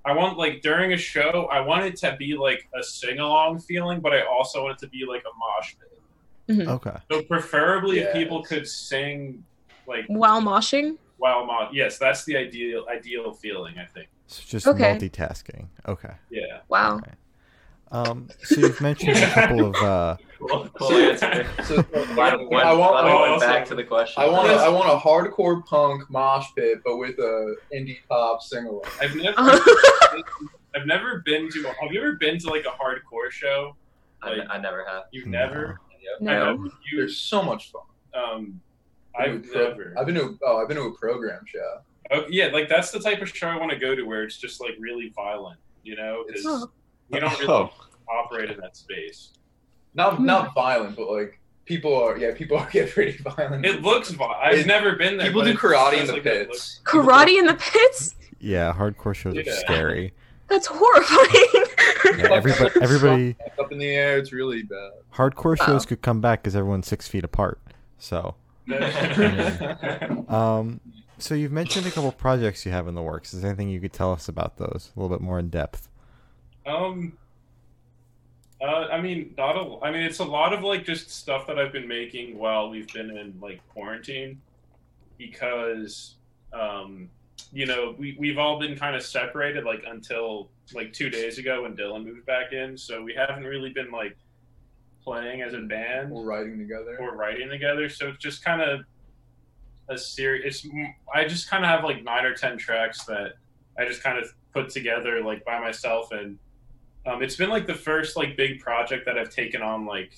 I 0.06 0.12
want 0.14 0.38
like 0.38 0.62
during 0.62 0.92
a 0.94 0.98
show, 0.98 1.48
I 1.52 1.62
want 1.62 1.86
it 1.86 1.96
to 1.98 2.16
be 2.20 2.36
like 2.36 2.68
a 2.78 2.84
sing 2.84 3.20
along 3.20 3.60
feeling, 3.60 4.02
but 4.02 4.14
I 4.14 4.24
also 4.26 4.64
want 4.64 4.78
it 4.82 4.86
to 4.86 4.90
be 4.90 5.06
like 5.08 5.24
a 5.24 5.34
mosh 5.38 5.76
pit. 5.80 6.68
Okay. 6.68 6.98
So 7.10 7.22
preferably, 7.24 8.00
if 8.00 8.12
people 8.14 8.44
could 8.44 8.68
sing 8.68 9.44
like 9.88 10.06
While 10.08 10.42
moshing? 10.42 10.98
While 11.24 11.46
mo- 11.46 11.70
yes, 11.72 11.98
that's 11.98 12.26
the 12.26 12.36
ideal 12.36 12.86
ideal 12.92 13.32
feeling. 13.32 13.76
I 13.80 13.86
think. 13.86 14.10
So 14.28 14.44
just 14.46 14.68
Okay. 14.68 14.94
multitasking. 14.98 15.68
Okay. 15.88 16.12
Yeah. 16.30 16.60
Wow. 16.68 16.98
Okay. 16.98 17.12
Um, 17.94 18.28
so 18.44 18.60
you've 18.60 18.82
mentioned 18.82 19.18
a 19.18 19.30
couple 19.30 19.66
of 19.68 19.76
uh, 19.76 20.18
Cool, 20.40 20.68
cool 20.74 20.92
answer. 20.98 21.46
So, 21.64 21.84
Glad 22.16 22.40
we 22.40 22.48
went, 22.48 22.66
I 22.66 22.74
want, 22.74 22.94
glad 22.94 23.06
we 23.06 23.20
went 23.22 23.32
also- 23.34 23.48
back 23.48 23.66
to 23.68 23.76
the 23.76 23.84
question. 23.84 24.22
I 24.24 24.28
want, 24.28 24.50
a, 24.50 24.56
I 24.56 24.68
want 24.68 24.90
a 24.90 24.98
hardcore 24.98 25.64
punk 25.66 26.10
mosh 26.10 26.48
pit, 26.56 26.80
but 26.84 26.98
with 26.98 27.18
a 27.20 27.56
indie 27.74 28.00
pop 28.10 28.42
sing 28.42 28.66
along. 28.66 28.82
I've 29.00 29.16
never 29.16 29.40
Uh-huh. 29.40 30.22
I've 30.76 30.88
never 30.88 31.20
been 31.24 31.50
to. 31.52 31.60
A, 31.70 31.74
Have 31.82 31.92
you 31.92 32.02
ever 32.02 32.14
been 32.14 32.38
to 32.40 32.50
like 32.50 32.66
a 32.66 32.76
hardcore 32.84 33.30
show? 33.30 33.76
I, 34.24 34.40
I 34.50 34.58
never 34.58 34.84
have. 34.86 35.04
You've 35.12 35.28
No. 35.28 35.38
never. 35.46 35.80
No. 36.20 36.32
I 36.32 36.36
know 36.56 36.64
you. 36.92 36.98
They're 36.98 37.08
so 37.08 37.44
much 37.44 37.72
fun. 37.72 37.84
Um, 38.20 38.62
I've 39.18 39.26
I've 39.26 39.32
been 39.32 39.44
to 39.44 39.50
a 39.50 39.52
pro- 39.54 39.68
never. 39.70 39.96
I've 39.98 40.06
been 40.06 40.16
to. 40.16 40.40
Oh, 40.44 40.58
I've 40.62 40.68
been 40.68 40.78
to 40.78 40.84
a 40.84 40.94
program 40.98 41.42
show. 41.46 41.80
Oh, 42.12 42.26
yeah, 42.30 42.48
like 42.48 42.68
that's 42.70 42.92
the 42.92 43.00
type 43.00 43.22
of 43.22 43.30
show 43.30 43.48
I 43.48 43.58
want 43.58 43.72
to 43.72 43.78
go 43.80 43.96
to 43.96 44.04
where 44.04 44.24
it's 44.24 44.38
just 44.38 44.60
like 44.62 44.76
really 44.80 45.12
violent, 45.16 45.60
you 45.84 45.96
know? 45.96 46.24
Because 46.28 46.46
Oh. 46.46 46.70
we 47.10 47.20
don't 47.20 47.32
really 47.40 47.52
Oh. 47.52 47.72
operate 48.10 48.50
in 48.52 48.60
that 48.60 48.76
space. 48.76 49.34
Not 49.96 50.18
Hmm. 50.18 50.26
not 50.26 50.54
violent, 50.54 50.96
but 50.96 51.10
like 51.10 51.40
people 51.66 51.96
are. 51.96 52.18
Yeah, 52.18 52.34
people 52.36 52.58
are 52.60 52.70
get 52.70 52.92
pretty 52.92 53.18
violent. 53.18 53.66
It 53.66 53.82
looks 53.82 54.10
violent. 54.12 54.40
I've 54.44 54.60
It- 54.60 54.68
never 54.68 54.96
been 54.96 55.18
there. 55.18 55.28
People 55.28 55.44
do 55.44 55.54
karate 55.56 56.00
in 56.02 56.08
the 56.08 56.14
like 56.14 56.26
it 56.26 56.50
pits. 56.50 56.82
Karate 56.84 57.38
in 57.40 57.46
the 57.46 57.54
pits? 57.56 58.16
yeah, 58.40 58.74
hardcore 58.74 59.16
shows 59.16 59.38
are 59.38 59.44
scary. 59.52 60.14
That's 60.50 60.68
horrifying. 60.68 61.66
Yeah, 62.18 62.34
everybody, 62.34 62.70
everybody, 62.82 63.36
up 63.58 63.72
in 63.72 63.78
the 63.80 63.88
air. 63.90 64.18
It's 64.18 64.34
really 64.34 64.62
bad. 64.64 64.92
hardcore 65.16 65.58
Wow. 65.58 65.66
shows 65.66 65.86
could 65.86 66.02
come 66.02 66.20
back 66.20 66.44
because 66.44 66.54
everyone's 66.56 66.86
six 66.86 67.08
feet 67.08 67.24
apart. 67.24 67.60
So, 67.98 68.18
looks. 68.18 68.36
um, 70.30 70.80
so 71.18 71.36
you've 71.36 71.52
mentioned 71.52 71.86
a 71.86 71.92
couple 71.92 72.12
projects 72.12 72.66
you 72.66 72.72
have 72.72 72.88
in 72.88 72.96
the 72.96 73.02
works. 73.02 73.34
Is 73.34 73.42
there 73.42 73.52
anything 73.52 73.70
you 73.70 73.80
could 73.80 73.94
tell 73.94 74.12
us 74.12 74.28
about 74.28 74.58
those 74.58 74.92
a 74.96 75.00
little 75.00 75.16
bit 75.16 75.22
more 75.24 75.40
in 75.40 75.50
depth? 75.50 75.90
um. 76.66 77.18
Uh, 78.62 78.88
I 78.90 79.02
mean, 79.02 79.34
not 79.38 79.58
a. 79.58 79.84
I 79.84 79.92
mean, 79.92 80.04
it's 80.04 80.20
a 80.20 80.26
lot 80.26 80.54
of 80.54 80.64
like 80.64 80.86
just 80.86 81.12
stuff 81.12 81.46
that 81.48 81.60
I've 81.60 81.74
been 81.74 81.88
making 81.88 82.38
while 82.38 82.70
we've 82.70 82.88
been 82.94 83.18
in 83.18 83.38
like 83.42 83.60
quarantine, 83.68 84.42
because 85.18 86.16
um, 86.54 87.10
you 87.52 87.66
know 87.66 87.94
we 87.98 88.16
we've 88.18 88.38
all 88.38 88.60
been 88.60 88.78
kind 88.78 88.96
of 88.96 89.04
separated 89.04 89.66
like 89.66 89.84
until 89.86 90.50
like 90.74 90.94
two 90.94 91.10
days 91.10 91.40
ago 91.40 91.64
when 91.64 91.76
Dylan 91.76 92.06
moved 92.06 92.26
back 92.26 92.54
in. 92.54 92.78
So 92.78 93.04
we 93.04 93.14
haven't 93.14 93.44
really 93.44 93.72
been 93.72 93.92
like 93.92 94.16
playing 95.04 95.42
as 95.42 95.54
a 95.54 95.60
band 95.60 96.12
We're 96.12 96.24
writing 96.24 96.58
together. 96.58 96.98
or 97.00 97.16
writing 97.16 97.50
together. 97.50 97.90
So 97.90 98.10
it's 98.10 98.20
just 98.20 98.44
kind 98.44 98.62
of 98.62 98.82
a 99.90 99.98
series. 99.98 100.64
It's 100.64 100.74
I 101.14 101.26
just 101.26 101.50
kind 101.50 101.64
of 101.64 101.70
have 101.70 101.84
like 101.84 102.04
nine 102.04 102.26
or 102.26 102.34
ten 102.34 102.58
tracks 102.58 103.04
that 103.06 103.34
I 103.78 103.86
just 103.86 104.02
kind 104.02 104.18
of 104.18 104.34
put 104.54 104.70
together 104.70 105.22
like 105.24 105.44
by 105.46 105.60
myself, 105.60 106.12
and 106.12 106.38
um, 107.06 107.22
it's 107.22 107.36
been 107.36 107.50
like 107.50 107.68
the 107.68 107.74
first 107.74 108.16
like 108.16 108.38
big 108.38 108.60
project 108.60 109.06
that 109.06 109.18
I've 109.18 109.30
taken 109.30 109.62
on 109.62 109.86
like 109.86 110.14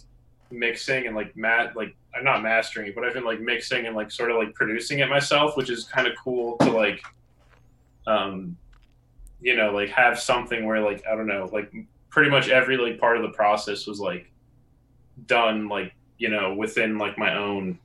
mixing 0.52 1.08
and 1.08 1.16
like 1.16 1.36
mat 1.36 1.76
like 1.76 1.96
I'm 2.16 2.24
not 2.24 2.44
mastering 2.44 2.88
it, 2.88 2.96
but 2.96 3.04
I've 3.04 3.14
been 3.14 3.26
like 3.26 3.42
mixing 3.42 3.88
and 3.88 3.96
like 3.96 4.12
sort 4.12 4.32
of 4.32 4.38
like 4.38 4.54
producing 4.54 5.00
it 5.00 5.10
myself, 5.10 5.58
which 5.58 5.70
is 5.70 5.86
kind 5.86 6.08
of 6.08 6.14
cool 6.24 6.58
to 6.58 6.72
like, 6.72 7.02
um, 8.08 8.56
you 9.42 9.56
know, 9.56 9.72
like 9.72 9.90
have 9.90 10.20
something 10.20 10.66
where 10.66 10.80
like 10.80 11.04
I 11.12 11.16
don't 11.16 11.28
know, 11.28 11.50
like 11.52 11.74
pretty 12.10 12.30
much 12.30 12.50
every 12.50 12.78
like 12.78 13.00
part 13.00 13.18
of 13.18 13.24
the 13.24 13.30
process 13.30 13.88
was 13.88 14.00
like 14.00 14.32
done 15.28 15.68
like 15.68 15.94
you 16.18 16.30
know 16.30 16.54
within 16.54 16.98
like 16.98 17.18
my 17.18 17.36
own 17.38 17.80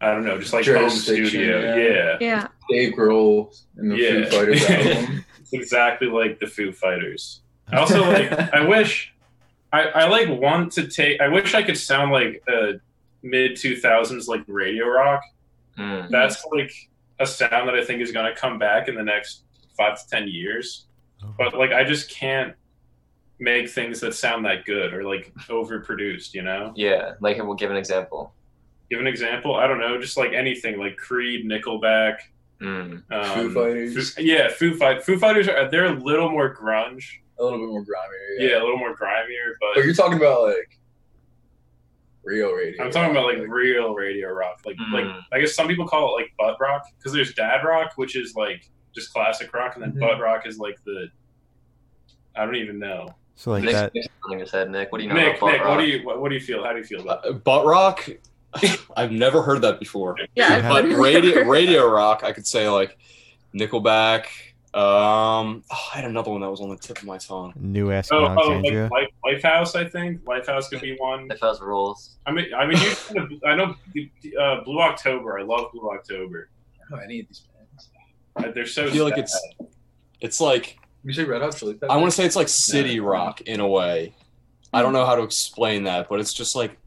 I 0.00 0.12
don't 0.12 0.24
know 0.24 0.38
just 0.38 0.52
like 0.52 0.66
home 0.66 0.90
studio 0.90 1.60
yeah. 1.60 1.76
yeah, 1.76 2.16
Yeah. 2.20 2.48
Dave 2.68 2.94
Grohl 2.94 3.56
in 3.78 3.88
the 3.88 3.96
Yeah. 3.96 4.24
Foo 4.24 4.30
Fighters 4.30 4.64
album. 4.70 5.24
it's 5.40 5.52
exactly 5.52 6.08
like 6.08 6.38
the 6.40 6.46
Foo 6.46 6.72
Fighters 6.72 7.40
I 7.70 7.76
also 7.78 8.02
like 8.10 8.32
I 8.54 8.64
wish 8.66 9.14
I, 9.72 9.82
I 9.84 10.04
like 10.08 10.28
want 10.28 10.72
to 10.72 10.86
take 10.88 11.20
I 11.20 11.28
wish 11.28 11.54
I 11.54 11.62
could 11.62 11.78
sound 11.78 12.12
like 12.12 12.42
a 12.48 12.74
mid 13.22 13.52
2000s 13.52 14.28
like 14.28 14.42
radio 14.46 14.86
rock 14.88 15.22
Mm. 15.78 16.10
that's 16.10 16.44
like 16.52 16.70
a 17.18 17.24
sound 17.26 17.66
that 17.66 17.74
I 17.74 17.82
think 17.82 18.02
is 18.02 18.12
going 18.12 18.26
to 18.26 18.38
come 18.38 18.58
back 18.58 18.88
in 18.88 18.94
the 18.94 19.02
next 19.02 19.44
5 19.78 20.02
to 20.02 20.08
10 20.10 20.28
years 20.28 20.84
but 21.38 21.56
like 21.56 21.72
I 21.72 21.82
just 21.82 22.10
can't 22.10 22.52
make 23.42 23.68
things 23.68 23.98
that 24.00 24.14
sound 24.14 24.44
that 24.44 24.64
good 24.64 24.94
or 24.94 25.02
like 25.04 25.32
overproduced 25.48 26.32
you 26.32 26.42
know 26.42 26.72
Yeah, 26.76 27.14
like 27.20 27.38
we'll 27.38 27.54
give 27.54 27.70
an 27.72 27.76
example. 27.76 28.32
give 28.90 29.00
an 29.00 29.06
example 29.08 29.56
i 29.56 29.66
don't 29.66 29.80
know 29.80 29.98
just 30.00 30.16
like 30.16 30.32
anything 30.32 30.78
like 30.78 30.96
creed 30.96 31.44
nickelback 31.46 32.16
Mm. 32.60 33.02
um, 33.10 33.24
Foo 33.34 33.52
Fighters. 33.52 34.14
Foo- 34.14 34.22
yeah 34.22 34.48
foo 34.48 34.76
fight 34.76 35.02
foo 35.02 35.18
fighters 35.18 35.48
are 35.48 35.68
they're 35.68 35.86
a 35.86 35.98
little 35.98 36.30
more 36.30 36.54
grunge 36.54 37.04
A 37.40 37.42
little 37.42 37.58
bit 37.58 37.68
more 37.68 37.84
grimy. 37.84 38.16
yeah, 38.38 38.50
Yeah. 38.50 38.58
a 38.58 38.62
little 38.62 38.76
more 38.78 38.94
grimier 38.94 39.56
But 39.60 39.70
but 39.74 39.84
you're 39.84 39.94
talking 39.94 40.16
about 40.18 40.42
like 40.46 40.78
real 42.22 42.52
radio. 42.52 42.84
i'm 42.84 42.90
talking 42.92 43.10
about 43.10 43.24
like 43.26 43.38
rock, 43.38 43.48
real 43.50 43.94
radio 43.94 44.28
rock 44.28 44.60
like 44.64 44.76
Mm. 44.76 44.92
like 44.92 45.06
i 45.32 45.40
guess 45.40 45.54
some 45.56 45.66
people 45.66 45.88
call 45.88 46.10
it 46.16 46.20
like 46.22 46.32
butt 46.38 46.56
rock 46.60 46.82
because 46.96 47.12
there's 47.12 47.34
dad 47.34 47.64
rock 47.64 47.92
which 47.96 48.14
is 48.14 48.34
like 48.36 48.70
just 48.94 49.12
classic 49.12 49.52
rock 49.52 49.74
and 49.74 49.82
then 49.82 49.92
Mhm. 49.94 50.00
butt 50.00 50.20
rock 50.20 50.46
is 50.46 50.58
like 50.58 50.78
the 50.84 51.08
i 52.36 52.44
don't 52.44 52.54
even 52.54 52.78
know 52.78 53.08
So 53.36 53.50
like 53.52 53.64
Nick's, 53.64 53.74
that. 53.74 53.94
Nick's 53.94 54.08
nodding 54.24 54.38
his 54.40 54.50
head. 54.50 54.70
Nick, 54.70 54.92
what 54.92 54.98
do 54.98 55.04
you 55.04 55.10
know 55.10 55.16
nick 55.16 55.38
about 55.38 55.52
nick 55.52 55.60
butt 55.62 55.68
what 55.70 55.78
do 55.78 55.86
you 55.86 56.06
what, 56.06 56.20
what 56.20 56.28
do 56.28 56.34
you 56.34 56.40
feel 56.40 56.62
how 56.64 56.72
do 56.72 56.78
you 56.78 56.84
feel 56.84 57.00
about 57.00 57.26
Uh, 57.26 57.32
butt 57.32 57.64
rock. 57.66 58.08
I've 58.96 59.12
never 59.12 59.42
heard 59.42 59.62
that 59.62 59.78
before. 59.80 60.16
Yeah. 60.34 60.56
Yeah. 60.58 60.68
But 60.68 60.84
radio 60.86 61.44
radio 61.44 61.90
rock, 61.90 62.22
I 62.24 62.32
could 62.32 62.46
say 62.46 62.68
like 62.68 62.98
Nickelback. 63.54 64.26
Um, 64.74 65.62
oh, 65.70 65.88
I 65.92 65.96
had 65.96 66.04
another 66.06 66.30
one 66.30 66.40
that 66.40 66.50
was 66.50 66.62
on 66.62 66.70
the 66.70 66.76
tip 66.76 66.96
of 66.98 67.04
my 67.04 67.18
tongue. 67.18 67.52
New 67.56 67.90
Ask 67.90 68.10
Oh, 68.10 68.20
oh, 68.20 68.26
Alexandria. 68.28 68.88
like 68.90 69.08
Life, 69.22 69.42
Lifehouse, 69.42 69.76
I 69.76 69.86
think. 69.86 70.22
Lifehouse 70.24 70.70
could 70.70 70.80
be 70.80 70.96
one. 70.98 71.30
If 71.30 71.40
those 71.40 71.60
rules. 71.60 72.16
I 72.24 72.32
mean, 72.32 72.46
I 72.56 72.64
mean, 72.64 72.78
you 72.78 72.94
kind 73.14 73.18
of, 73.18 73.42
I 73.46 73.54
know 73.54 73.74
uh, 74.40 74.64
Blue 74.64 74.80
October. 74.80 75.38
I 75.38 75.42
love 75.42 75.72
Blue 75.72 75.90
October. 75.90 76.48
I 76.74 76.88
don't 76.88 76.98
know 76.98 77.04
any 77.04 77.20
of 77.20 77.28
these 77.28 77.42
bands. 77.54 77.90
Uh, 78.36 78.50
They're 78.54 78.64
so. 78.64 78.86
I 78.86 78.90
feel 78.90 79.04
like 79.04 79.16
sad. 79.16 79.24
it's 79.24 79.40
it's 80.22 80.40
like 80.40 80.78
You 81.04 81.12
say 81.12 81.24
Red 81.24 81.42
Hot 81.42 81.56
Chili 81.56 81.74
Peppers? 81.74 81.90
I 81.90 81.96
want 81.96 82.10
to 82.12 82.16
say 82.16 82.24
it's 82.24 82.36
like 82.36 82.48
city 82.48 82.94
Yeah. 82.94 83.02
rock 83.02 83.40
in 83.42 83.60
a 83.60 83.66
way. 83.68 84.14
I 84.72 84.82
don't 84.82 84.92
know 84.92 85.04
how 85.04 85.14
to 85.16 85.22
explain 85.22 85.84
that, 85.84 86.08
but 86.08 86.20
it's 86.20 86.32
just 86.32 86.54
like 86.56 86.78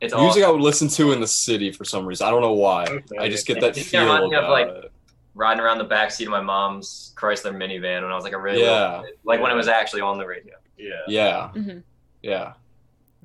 It's 0.00 0.14
music 0.14 0.42
all 0.44 0.48
I 0.48 0.52
would 0.52 0.60
listen 0.62 0.88
to 0.88 1.12
in 1.12 1.20
the 1.20 1.26
city 1.26 1.70
for 1.72 1.84
some 1.84 2.06
reason. 2.06 2.26
I 2.26 2.30
don't 2.30 2.40
know 2.40 2.52
why. 2.54 2.84
Okay. 2.84 3.18
I 3.18 3.28
just 3.28 3.46
get 3.46 3.60
that 3.60 3.76
It 3.76 3.84
feel 3.84 4.02
reminds 4.02 4.30
me 4.30 4.36
of, 4.36 4.48
like, 4.48 4.68
it. 4.68 4.92
riding 5.34 5.60
around 5.62 5.78
the 5.78 5.84
back 5.84 6.10
seat 6.10 6.24
of 6.24 6.30
my 6.30 6.40
mom's 6.40 7.12
Chrysler 7.16 7.52
minivan 7.54 8.02
when 8.02 8.10
I 8.10 8.14
was 8.14 8.24
like 8.24 8.32
a 8.32 8.38
really 8.38 8.62
Yeah. 8.62 8.88
little 8.90 9.04
kid. 9.04 9.14
like 9.24 9.40
when 9.40 9.50
it 9.52 9.54
was 9.56 9.68
actually 9.68 10.00
on 10.02 10.18
the 10.18 10.26
radio. 10.26 10.54
Yeah. 10.76 10.90
Yeah, 11.06 11.50
Mhm. 11.54 11.82
yeah. 12.22 12.52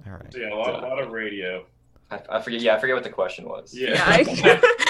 All 0.06 0.13
right. 0.13 0.32
So, 0.32 0.39
yeah, 0.39 0.53
a 0.53 0.56
lot, 0.56 0.84
a 0.84 0.88
lot 0.88 1.00
of 1.00 1.12
radio. 1.12 1.65
I, 2.12 2.20
I 2.29 2.41
forget. 2.41 2.62
Yeah, 2.62 2.75
I 2.75 2.79
forget 2.79 2.96
what 2.96 3.03
the 3.03 3.10
question 3.10 3.48
was. 3.50 3.74
Yeah. 3.74 3.89
Yeah. 3.94 4.03
I, 4.06 4.24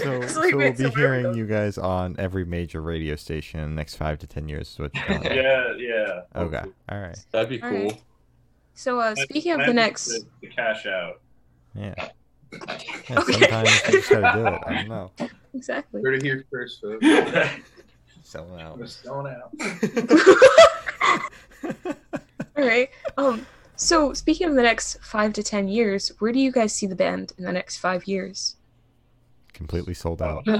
So, 0.10 0.26
so 0.26 0.40
like, 0.40 0.54
we'll 0.54 0.72
be 0.72 0.84
so 0.84 0.90
hearing 0.90 1.32
we 1.32 1.38
you 1.38 1.46
guys 1.46 1.76
on 1.76 2.16
every 2.18 2.44
major 2.44 2.80
radio 2.80 3.16
station 3.16 3.60
in 3.60 3.70
the 3.70 3.76
next 3.76 3.96
five 3.96 4.18
to 4.20 4.26
ten 4.26 4.48
years. 4.48 4.70
Is 4.70 4.78
what 4.78 4.94
you're 4.94 5.04
telling 5.04 5.22
me. 5.22 5.36
Yeah, 5.36 5.74
yeah. 5.76 6.22
Okay. 6.36 6.62
All 6.88 7.00
right. 7.00 7.18
That'd 7.32 7.50
be 7.50 7.58
cool. 7.58 7.70
right. 7.70 8.02
So, 8.74 8.98
uh, 8.98 9.14
speaking 9.14 9.52
of 9.52 9.60
I 9.60 9.66
the 9.66 9.74
next, 9.74 10.06
the, 10.06 10.24
the 10.40 10.46
cash 10.46 10.86
out. 10.86 11.20
Yeah. 11.74 11.94
yeah 11.98 12.08
Okay. 13.18 13.32
Sometimes 13.32 13.82
you 13.86 13.92
just 13.92 14.10
gotta 14.10 14.38
do 14.38 14.46
it. 14.46 14.60
I 14.66 14.74
don't 14.74 14.88
know. 14.88 15.10
exactly. 15.54 16.02
Heard 16.02 16.14
it 16.14 16.22
here 16.22 16.44
first, 16.50 16.80
folks. 16.80 17.04
Selling 18.22 18.60
out. 18.60 18.80
I'm 18.80 18.88
going 19.04 19.34
out. 19.34 19.52
All 22.56 22.64
right. 22.64 22.88
Um. 23.16 23.46
So, 23.76 24.12
speaking 24.12 24.48
of 24.48 24.54
the 24.54 24.62
next 24.62 24.98
five 25.02 25.32
to 25.34 25.42
ten 25.42 25.68
years, 25.68 26.12
where 26.18 26.32
do 26.32 26.38
you 26.38 26.52
guys 26.52 26.72
see 26.72 26.86
the 26.86 26.96
band 26.96 27.32
in 27.38 27.44
the 27.44 27.52
next 27.52 27.78
five 27.78 28.06
years? 28.06 28.56
Completely 29.60 29.92
sold 29.92 30.22
out. 30.22 30.42
so, 30.46 30.54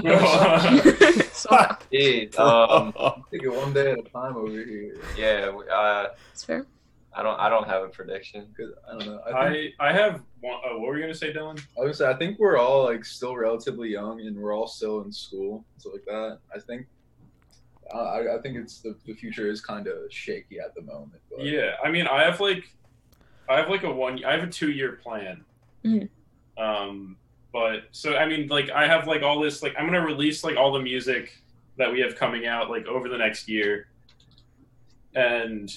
uh, 1.49 1.75
Jeez, 1.91 2.37
um, 2.37 2.93
Take 3.31 3.41
it 3.41 3.49
one 3.51 3.73
day 3.73 3.93
at 3.93 3.97
a 3.97 4.03
time 4.03 4.37
over 4.37 4.51
here. 4.51 4.95
yeah, 5.17 5.51
uh, 5.73 6.09
it's 6.31 6.43
fair. 6.43 6.67
I 7.11 7.23
don't. 7.23 7.39
I 7.39 7.49
don't 7.49 7.67
have 7.67 7.81
a 7.81 7.87
prediction. 7.87 8.45
Because 8.55 8.73
I 8.87 8.91
don't 8.91 9.07
know. 9.07 9.21
I, 9.25 9.49
think, 9.51 9.73
I 9.79 9.89
I 9.89 9.91
have 9.91 10.21
one. 10.41 10.59
Oh, 10.63 10.77
what 10.77 10.89
were 10.89 10.97
you 10.97 11.01
gonna 11.01 11.15
say, 11.15 11.33
Dylan? 11.33 11.59
I 11.79 11.81
was 11.83 11.97
gonna 11.97 12.11
say 12.11 12.15
I 12.15 12.19
think 12.19 12.37
we're 12.37 12.59
all 12.59 12.83
like 12.85 13.03
still 13.03 13.35
relatively 13.35 13.89
young 13.89 14.21
and 14.21 14.37
we're 14.37 14.53
all 14.55 14.67
still 14.67 15.01
in 15.01 15.11
school, 15.11 15.65
so 15.79 15.89
like 15.89 16.05
that. 16.05 16.37
I 16.55 16.59
think. 16.59 16.85
I, 17.91 17.97
I 17.97 18.37
I 18.37 18.41
think 18.43 18.55
it's 18.55 18.81
the, 18.81 18.95
the 19.07 19.15
future 19.15 19.49
is 19.49 19.61
kind 19.61 19.87
of 19.87 19.95
shaky 20.11 20.59
at 20.59 20.75
the 20.75 20.83
moment. 20.83 21.23
But 21.35 21.43
Yeah, 21.43 21.71
I 21.83 21.89
mean, 21.89 22.05
I 22.05 22.21
have 22.23 22.39
like, 22.39 22.69
I 23.49 23.57
have 23.57 23.67
like 23.67 23.81
a 23.81 23.91
one. 23.91 24.23
I 24.23 24.33
have 24.37 24.43
a 24.47 24.51
two 24.51 24.69
year 24.69 24.91
plan. 25.03 25.43
Mhm. 25.83 26.07
Um, 26.59 27.17
but 27.53 27.83
so 27.91 28.15
I 28.15 28.27
mean, 28.27 28.47
like, 28.47 28.69
I 28.69 28.87
have 28.87 29.07
like 29.07 29.21
all 29.23 29.39
this. 29.39 29.61
Like, 29.61 29.73
I'm 29.77 29.85
gonna 29.85 30.05
release 30.05 30.43
like 30.43 30.57
all 30.57 30.71
the 30.71 30.81
music 30.81 31.37
that 31.77 31.91
we 31.91 31.99
have 32.01 32.15
coming 32.15 32.45
out 32.47 32.69
like 32.69 32.85
over 32.87 33.09
the 33.09 33.17
next 33.17 33.47
year, 33.47 33.87
and 35.15 35.69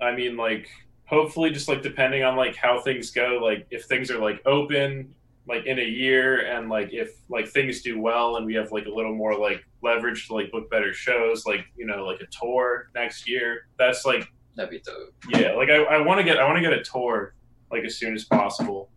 I 0.00 0.14
mean, 0.14 0.36
like, 0.36 0.68
hopefully, 1.06 1.50
just 1.50 1.68
like 1.68 1.82
depending 1.82 2.22
on 2.22 2.36
like 2.36 2.56
how 2.56 2.80
things 2.80 3.10
go, 3.10 3.40
like 3.42 3.66
if 3.70 3.84
things 3.84 4.10
are 4.10 4.18
like 4.18 4.40
open 4.46 5.14
like 5.48 5.64
in 5.64 5.78
a 5.78 5.84
year 5.84 6.40
and 6.46 6.68
like 6.68 6.90
if 6.92 7.22
like 7.30 7.48
things 7.48 7.80
do 7.80 7.98
well 7.98 8.36
and 8.36 8.44
we 8.44 8.54
have 8.54 8.70
like 8.70 8.84
a 8.84 8.90
little 8.90 9.14
more 9.14 9.36
like 9.36 9.64
leverage 9.82 10.26
to 10.26 10.34
like 10.34 10.52
book 10.52 10.70
better 10.70 10.92
shows 10.92 11.46
like 11.46 11.64
you 11.74 11.86
know 11.86 12.04
like 12.04 12.20
a 12.20 12.26
tour 12.26 12.90
next 12.94 13.26
year 13.28 13.66
that's 13.78 14.04
like 14.04 14.30
That'd 14.56 14.70
be 14.70 14.80
dope. 14.80 15.14
yeah 15.30 15.52
like 15.52 15.70
i, 15.70 15.76
I 15.76 16.00
want 16.02 16.18
to 16.18 16.24
get 16.24 16.38
i 16.38 16.44
want 16.44 16.56
to 16.56 16.62
get 16.62 16.72
a 16.72 16.82
tour 16.82 17.34
like 17.72 17.84
as 17.84 17.96
soon 17.96 18.14
as 18.14 18.24
possible 18.24 18.90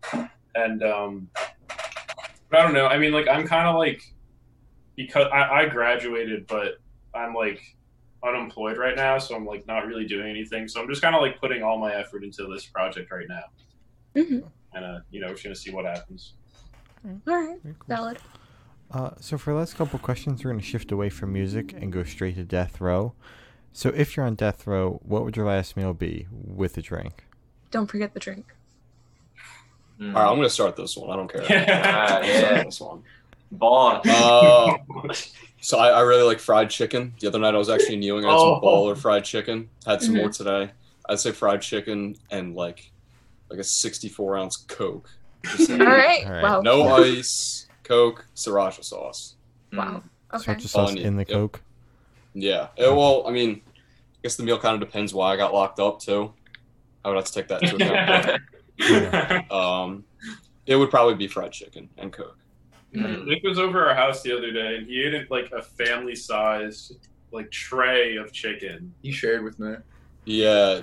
and 0.54 0.82
um 0.82 1.28
but 2.52 2.60
i 2.60 2.62
don't 2.62 2.74
know 2.74 2.86
i 2.86 2.96
mean 2.98 3.10
like 3.12 3.26
i'm 3.26 3.46
kind 3.48 3.66
of 3.66 3.76
like 3.76 4.00
because 4.96 5.26
I, 5.32 5.62
I 5.62 5.66
graduated 5.68 6.46
but 6.46 6.74
i'm 7.14 7.34
like 7.34 7.60
unemployed 8.22 8.76
right 8.76 8.94
now 8.94 9.18
so 9.18 9.34
i'm 9.34 9.44
like 9.44 9.66
not 9.66 9.86
really 9.86 10.06
doing 10.06 10.28
anything 10.30 10.68
so 10.68 10.80
i'm 10.80 10.88
just 10.88 11.02
kind 11.02 11.16
of 11.16 11.22
like 11.22 11.40
putting 11.40 11.64
all 11.64 11.78
my 11.78 11.94
effort 11.94 12.22
into 12.22 12.46
this 12.46 12.66
project 12.66 13.10
right 13.10 13.26
now 13.28 14.22
hmm 14.22 14.38
and 14.74 14.84
uh 14.84 15.00
you 15.10 15.20
know 15.20 15.26
we're 15.26 15.32
just 15.32 15.42
gonna 15.42 15.56
see 15.56 15.72
what 15.72 15.84
happens 15.84 16.34
All 17.04 17.34
right. 17.34 17.58
Cool. 17.64 17.74
Valid. 17.88 18.18
Uh, 18.92 19.10
so 19.20 19.38
for 19.38 19.52
the 19.52 19.58
last 19.58 19.74
couple 19.74 19.98
questions, 19.98 20.44
we're 20.44 20.50
going 20.50 20.60
to 20.60 20.66
shift 20.66 20.92
away 20.92 21.08
from 21.08 21.32
music 21.32 21.72
and 21.72 21.92
go 21.92 22.04
straight 22.04 22.36
to 22.36 22.44
death 22.44 22.80
row. 22.80 23.14
So 23.72 23.88
if 23.88 24.16
you're 24.16 24.26
on 24.26 24.34
death 24.34 24.66
row, 24.66 25.00
what 25.02 25.24
would 25.24 25.36
your 25.36 25.46
last 25.46 25.76
meal 25.76 25.94
be 25.94 26.26
with 26.30 26.76
a 26.76 26.82
drink? 26.82 27.24
Don't 27.70 27.86
forget 27.90 28.12
the 28.12 28.20
drink. 28.20 28.54
Mm. 30.02 30.16
All 30.16 30.22
right, 30.22 30.30
I'm 30.30 30.36
gonna 30.36 30.50
start 30.50 30.74
this 30.76 30.96
one. 30.96 31.10
I 31.10 31.16
don't 31.16 31.32
care. 31.32 31.42
Ah, 31.84 32.18
I'm 32.18 32.24
yeah. 32.24 32.64
this 32.64 32.80
one. 32.80 33.02
Bond. 33.52 34.00
Uh, 34.08 34.76
so 35.60 35.78
I, 35.78 35.90
I 35.90 36.00
really 36.00 36.22
like 36.24 36.40
fried 36.40 36.70
chicken. 36.70 37.14
The 37.20 37.28
other 37.28 37.38
night 37.38 37.54
I 37.54 37.58
was 37.58 37.68
actually 37.70 37.94
in 37.94 38.02
Ewing. 38.02 38.24
I 38.24 38.30
had 38.30 38.36
Oh. 38.38 38.54
some 38.54 38.62
baller 38.62 38.96
fried 38.98 39.24
chicken. 39.24 39.68
Had 39.86 40.02
some 40.02 40.14
Mhm. 40.14 40.18
more 40.18 40.28
today. 40.30 40.70
I'd 41.08 41.20
say 41.20 41.30
fried 41.32 41.62
chicken 41.62 42.16
and 42.30 42.54
like 42.56 42.90
like 43.50 43.60
a 43.60 43.64
64 43.64 44.38
ounce 44.38 44.56
Coke. 44.56 45.10
Just 45.56 45.70
All 45.70 45.76
right. 45.78 46.24
All 46.26 46.32
right. 46.32 46.42
Wow. 46.42 46.60
No 46.62 46.82
ice, 46.96 47.66
Coke, 47.84 48.24
sriracha 48.34 48.82
sauce. 48.82 49.34
Wow. 49.72 50.02
Okay. 50.34 50.54
Sriracha 50.54 50.68
sauce 50.68 50.90
Onion, 50.90 51.06
in 51.06 51.16
the 51.16 51.22
yep. 51.28 51.28
Coke. 51.28 51.60
Yeah. 52.34 52.68
Well, 52.78 53.24
I 53.26 53.30
mean, 53.30 53.60
I 53.66 54.18
guess 54.22 54.36
the 54.36 54.42
meal 54.42 54.58
kind 54.58 54.74
of 54.74 54.80
depends 54.88 55.12
why 55.12 55.32
I 55.32 55.36
got 55.36 55.52
locked 55.52 55.78
up 55.78 56.00
too. 56.00 56.32
I 57.04 57.08
would 57.08 57.16
have 57.16 57.26
to 57.26 57.32
take 57.32 57.48
that 57.48 57.62
into 57.62 57.76
account. 57.76 58.40
But, 58.78 59.50
um, 59.52 60.04
it 60.66 60.76
would 60.76 60.90
probably 60.90 61.14
be 61.14 61.28
fried 61.28 61.52
chicken 61.52 61.88
and 61.98 62.12
Coke. 62.12 62.38
Mm. 62.94 63.26
Nick 63.26 63.42
was 63.42 63.58
over 63.58 63.88
our 63.88 63.94
house 63.94 64.22
the 64.22 64.36
other 64.36 64.52
day, 64.52 64.76
and 64.76 64.86
he 64.86 65.02
ate 65.02 65.30
like 65.30 65.50
a 65.52 65.62
family-sized 65.62 67.08
like 67.30 67.50
tray 67.50 68.16
of 68.16 68.32
chicken. 68.32 68.92
He 69.02 69.10
shared 69.12 69.42
with 69.42 69.58
me. 69.58 69.76
Yeah, 70.24 70.82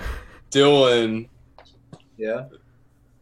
Dylan. 0.52 1.30
Yeah. 2.18 2.46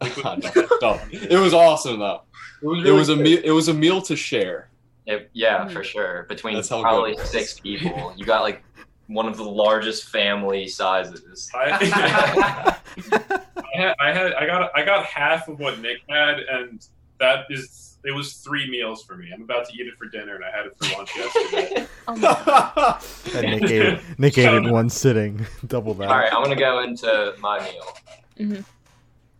no, 0.24 0.38
no. 0.80 1.00
It 1.10 1.38
was 1.38 1.52
awesome 1.52 1.98
though. 1.98 2.22
It 2.62 2.66
was, 2.66 2.86
It 2.86 2.90
was 2.90 3.08
a 3.10 3.16
meal. 3.16 3.40
It 3.44 3.50
was 3.50 3.68
a 3.68 3.74
meal 3.74 4.00
to 4.02 4.16
share. 4.16 4.70
It- 5.06 5.30
yeah, 5.32 5.68
for 5.68 5.84
sure. 5.84 6.24
Between 6.28 6.54
That's 6.54 6.68
good 6.68 6.82
probably 6.82 7.16
six 7.24 7.60
people, 7.60 8.12
you 8.16 8.24
got 8.24 8.42
like 8.42 8.62
one 9.06 9.26
of 9.26 9.36
the 9.36 9.44
largest 9.44 10.08
family 10.08 10.68
sizes. 10.68 11.50
I, 11.54 12.78
I 13.10 13.40
had, 13.78 13.94
I 14.00 14.12
had, 14.12 14.32
I 14.34 14.46
got, 14.46 14.70
I 14.74 14.84
got 14.84 15.04
half 15.06 15.48
of 15.48 15.58
what 15.58 15.78
Nick 15.80 15.98
had, 16.08 16.40
and 16.40 16.86
that 17.18 17.46
is, 17.50 17.96
it 18.04 18.12
was 18.12 18.34
three 18.34 18.70
meals 18.70 19.02
for 19.02 19.16
me. 19.16 19.30
I'm 19.34 19.42
about 19.42 19.68
to 19.68 19.74
eat 19.74 19.86
it 19.86 19.94
for 19.98 20.06
dinner, 20.06 20.34
and 20.36 20.44
I 20.44 20.50
had 20.56 20.66
it 20.66 20.76
for 20.78 20.96
lunch 20.96 21.16
yesterday. 21.16 21.86
Oh 22.10 22.14
my 22.16 22.20
god. 22.22 23.02
And 23.34 23.60
Nick 23.60 23.70
ate 23.70 23.82
it, 23.82 24.00
Nick 24.18 24.38
ate 24.38 24.46
it 24.46 24.54
in 24.64 24.70
one 24.70 24.88
sitting, 24.88 25.44
double 25.66 25.92
that. 25.94 26.08
All 26.08 26.16
right, 26.16 26.32
I'm 26.32 26.42
gonna 26.42 26.56
go 26.56 26.82
into 26.82 27.34
my 27.38 27.60
meal. 27.60 27.96
Mhm. 28.38 28.64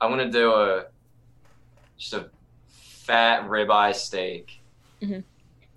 I'm 0.02 0.10
gonna 0.10 0.30
do 0.30 0.52
a 0.52 0.84
just 1.96 2.12
a 2.12 2.28
fat 2.68 3.48
ribeye 3.48 3.94
steak. 3.94 4.60
Mhm. 5.00 5.24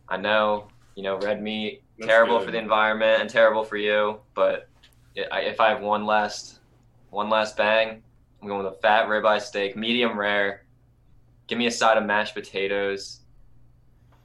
I 0.10 0.18
know, 0.18 0.68
you 0.96 1.04
know, 1.04 1.18
red 1.20 1.42
meat 1.42 1.82
That's 1.98 2.10
terrible 2.10 2.40
good. 2.40 2.48
for 2.48 2.52
the 2.52 2.58
environment 2.58 3.22
and 3.22 3.30
terrible 3.30 3.64
for 3.64 3.78
you, 3.78 4.20
but 4.34 4.68
i 5.18 5.22
I- 5.32 5.40
if 5.44 5.62
I 5.62 5.70
have 5.70 5.80
one 5.82 6.06
last 6.06 6.60
one 7.10 7.30
last 7.30 7.56
bang, 7.56 8.04
I'm 8.42 8.48
going 8.48 8.64
with 8.64 8.74
a 8.74 8.78
fat 8.82 9.08
ribeye 9.08 9.42
steak, 9.42 9.76
medium 9.76 10.18
rare. 10.18 10.66
Give 11.48 11.58
me 11.58 11.68
a 11.68 11.72
side 11.72 11.98
of 11.98 12.06
mashed 12.06 12.34
potatoes. 12.34 13.22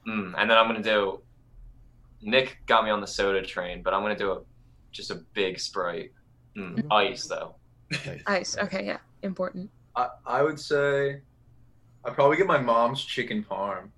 Mm, 0.07 0.35
and 0.39 0.49
then 0.51 0.57
I'm 0.57 0.67
gonna 0.67 0.83
do. 0.83 1.21
Nick 2.23 2.59
got 2.67 2.85
me 2.85 2.91
on 2.91 3.01
the 3.01 3.07
soda 3.07 3.43
train, 3.43 3.83
but 3.83 3.93
I'm 3.93 4.03
gonna 4.03 4.17
do 4.17 4.33
a 4.33 4.41
just 4.93 5.11
a 5.11 5.17
big 5.35 5.59
sprite. 5.61 6.13
Mm, 6.57 6.77
Mhm. 6.79 6.87
ice 6.91 7.27
though. 7.27 7.57
Ice. 8.27 8.57
Okay, 8.57 8.87
yeah. 8.87 8.99
Important. 9.23 9.71
I, 9.95 10.09
I 10.25 10.43
would 10.43 10.59
say 10.59 11.21
I'd 12.05 12.15
probably 12.15 12.37
get 12.37 12.47
my 12.47 12.59
mom's 12.59 13.05
chicken 13.05 13.45
parm. 13.49 13.91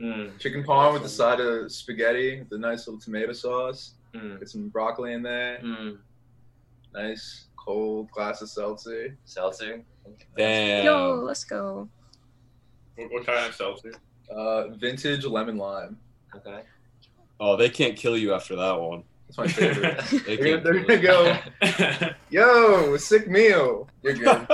Mm, 0.00 0.38
Chicken 0.38 0.62
parm 0.64 0.92
with 0.92 1.02
the 1.02 1.08
side 1.08 1.40
of 1.40 1.70
spaghetti, 1.72 2.44
the 2.50 2.56
nice 2.56 2.86
little 2.86 3.00
tomato 3.00 3.32
sauce. 3.32 3.94
mm, 4.14 4.38
Get 4.38 4.48
some 4.48 4.68
broccoli 4.68 5.12
in 5.12 5.22
there. 5.22 5.58
mm. 5.62 5.98
Nice 6.94 7.47
cold 7.68 8.10
glass 8.10 8.40
of 8.40 8.48
seltzer. 8.48 9.14
Seltzer. 9.26 9.82
Damn. 10.36 10.84
Yo, 10.86 11.20
let's 11.22 11.44
go. 11.44 11.86
What, 12.96 13.12
what 13.12 13.26
kind 13.26 13.44
of 13.46 13.54
seltzer? 13.54 13.92
Uh, 14.34 14.68
vintage 14.68 15.26
lemon 15.26 15.58
lime. 15.58 15.98
Okay. 16.34 16.62
Oh, 17.38 17.56
they 17.56 17.68
can't 17.68 17.94
kill 17.94 18.16
you 18.16 18.32
after 18.32 18.56
that 18.56 18.80
one. 18.80 19.02
That's 19.26 19.36
my 19.38 19.46
favorite. 19.48 20.00
They 20.26 20.36
they're, 20.36 20.60
can't 20.60 20.64
they're 20.64 20.80
gonna 20.80 21.02
go, 21.02 21.36
yo, 22.30 22.96
sick 22.96 23.28
meal. 23.28 23.86
You're 24.02 24.14
good. 24.14 24.26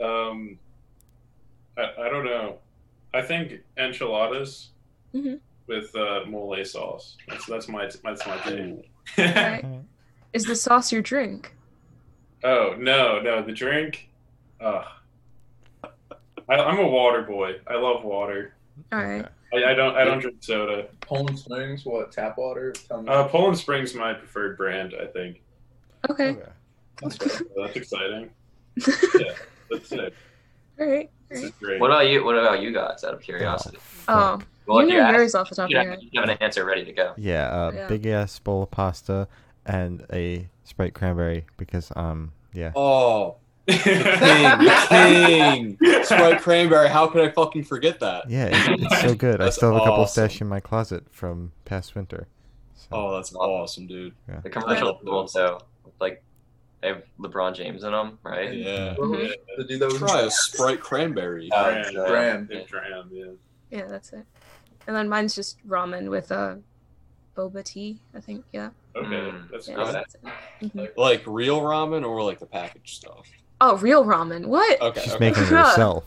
um, 0.00 0.56
I, 1.76 1.82
I 2.00 2.08
don't 2.08 2.24
know. 2.24 2.58
I 3.12 3.22
think 3.22 3.60
enchiladas 3.76 4.70
Mhm. 5.12 5.40
with 5.66 5.94
uh, 5.96 6.20
mole 6.28 6.64
sauce. 6.64 7.16
That's 7.28 7.46
that's 7.46 7.66
my 7.68 7.90
that's 8.04 8.24
my 8.26 8.36
take. 8.38 8.88
Alright. 10.36 10.40
Is 10.42 10.44
the 10.46 10.56
sauce 10.56 10.92
your 10.92 11.02
drink? 11.02 11.52
oh 12.44 12.74
no, 12.78 13.20
no, 13.20 13.42
the 13.42 13.52
drink. 13.52 14.08
Uh, 14.60 14.84
I, 16.48 16.54
I'm 16.54 16.78
a 16.78 16.86
water 16.86 17.22
boy. 17.22 17.56
I 17.66 17.74
love 17.76 18.04
water. 18.04 18.54
Alright. 18.92 19.26
I, 19.54 19.64
I 19.70 19.74
don't 19.74 19.96
I 19.96 20.04
don't 20.04 20.20
drink 20.20 20.36
soda. 20.40 20.86
Poland 21.00 21.38
Springs, 21.38 21.84
what? 21.84 22.12
Tap 22.12 22.36
water? 22.38 22.72
Tell 22.72 23.02
me. 23.02 23.08
Uh, 23.08 23.26
Poland 23.28 23.56
Springs 23.58 23.94
my 23.94 24.12
preferred 24.12 24.56
brand. 24.56 24.94
I 25.00 25.06
think 25.06 25.40
Okay. 26.10 26.30
Okay. 26.30 26.42
That's 27.02 27.16
fair. 27.16 27.28
So 27.30 27.44
that's 27.62 27.76
exciting. 27.76 28.30
That's 29.68 29.90
it. 29.92 30.14
All 30.78 30.86
right. 30.86 31.10
All 31.34 31.40
right. 31.62 31.80
What 31.80 31.90
about 31.90 32.08
you? 32.08 32.24
What 32.24 32.36
about 32.38 32.60
you 32.62 32.72
guys? 32.72 33.02
Out 33.04 33.14
of 33.14 33.20
curiosity. 33.20 33.78
Oh, 34.06 34.38
Well, 34.66 34.82
you 34.82 34.88
if 34.90 34.94
know 34.94 35.00
ask- 35.00 35.16
yours 35.16 35.34
off 35.34 35.48
the 35.50 35.56
top 35.56 35.64
of 35.64 35.70
your 35.72 35.82
head. 35.82 35.98
you 36.02 36.20
have 36.20 36.28
an 36.30 36.38
answer 36.40 36.64
ready 36.64 36.84
to 36.84 36.92
go. 36.92 37.14
Yeah, 37.16 37.48
uh, 37.48 37.72
Yeah. 37.74 37.88
big 37.88 38.06
ass 38.06 38.38
bowl 38.38 38.62
of 38.62 38.70
pasta 38.70 39.26
and 39.66 40.04
a 40.12 40.48
Sprite 40.64 40.94
cranberry 40.94 41.44
because 41.56 41.92
um 41.96 42.32
yeah. 42.52 42.72
Oh, 42.74 43.36
king, 43.68 43.84
king, 44.88 45.76
Sprite 46.04 46.40
cranberry. 46.40 46.88
How 46.88 47.06
could 47.08 47.28
I 47.28 47.32
fucking 47.32 47.64
forget 47.64 48.00
that? 48.00 48.28
Yeah, 48.30 48.46
it, 48.46 48.80
it's 48.80 49.00
so 49.00 49.14
good. 49.26 49.40
I 49.40 49.50
still 49.50 49.72
have 49.72 49.82
a 49.82 49.84
couple 49.84 50.04
awesome. 50.04 50.28
stashed 50.28 50.40
in 50.40 50.46
my 50.48 50.60
closet 50.60 51.04
from 51.10 51.52
past 51.64 51.94
winter. 51.94 52.26
So, 52.74 52.86
Oh, 52.92 53.14
that's 53.16 53.34
awesome, 53.34 53.86
dude. 53.86 54.14
The 54.42 54.50
commercial 54.50 54.98
ones 55.02 55.32
though, 55.32 55.60
like 56.00 56.22
they 56.80 56.88
have 56.88 57.02
LeBron 57.18 57.54
James 57.54 57.82
in 57.84 57.92
them, 57.92 58.18
right? 58.22 58.54
Yeah. 58.54 58.94
Mhm. 58.96 59.32
The 59.58 59.64
dude 59.64 59.80
that 59.80 59.86
was 59.86 59.98
Try 59.98 60.20
a 60.22 60.30
Sprite 60.30 60.80
cranberry. 60.80 61.48
Uh, 61.52 61.90
Dram. 61.90 61.96
uh, 62.04 62.08
Dram. 62.08 62.48
Yeah, 62.50 62.60
Dram, 62.66 63.08
yeah. 63.12 63.24
Yeah, 63.70 63.86
that's 63.86 64.12
it. 64.12 64.24
And 64.86 64.94
then 64.94 65.08
mine's 65.08 65.34
just 65.34 65.58
ramen 65.66 66.08
with 66.08 66.30
a 66.30 66.60
boba 67.36 67.64
tea, 67.64 67.98
I 68.14 68.20
think. 68.20 68.44
Yeah. 68.52 68.70
Okay, 68.96 69.08
Mm. 69.08 69.50
that's 69.50 69.66
good. 69.68 69.94
that's. 69.94 70.16
Mhm. 70.62 70.88
Like 70.96 71.22
real 71.26 71.60
ramen 71.60 72.04
or 72.06 72.22
like 72.22 72.38
the 72.38 72.46
packaged 72.46 72.96
stuff? 72.96 73.26
Oh, 73.60 73.76
real 73.78 74.04
ramen. 74.04 74.46
What? 74.46 74.80
Okay. 74.80 75.00
She's 75.02 75.14
okay. 75.14 75.28
making 75.28 75.42
it 75.44 75.48
herself. 75.48 76.04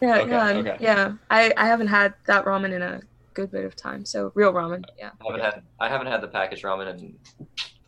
Yeah, 0.00 0.18
Okay, 0.20 0.30
yeah, 0.30 0.48
okay. 0.50 0.76
yeah. 0.80 1.12
I, 1.30 1.52
I 1.56 1.66
haven't 1.66 1.88
had 1.88 2.14
that 2.26 2.44
ramen 2.44 2.72
in 2.72 2.82
a 2.82 3.00
good 3.34 3.50
bit 3.50 3.64
of 3.64 3.74
time. 3.76 4.04
So 4.04 4.30
real 4.34 4.52
ramen, 4.52 4.84
yeah. 4.98 5.10
I 5.20 5.24
haven't 5.26 5.40
had 5.40 5.62
I 5.80 5.88
haven't 5.88 6.06
had 6.08 6.20
the 6.20 6.28
packaged 6.28 6.64
ramen 6.64 6.88
in 6.98 7.14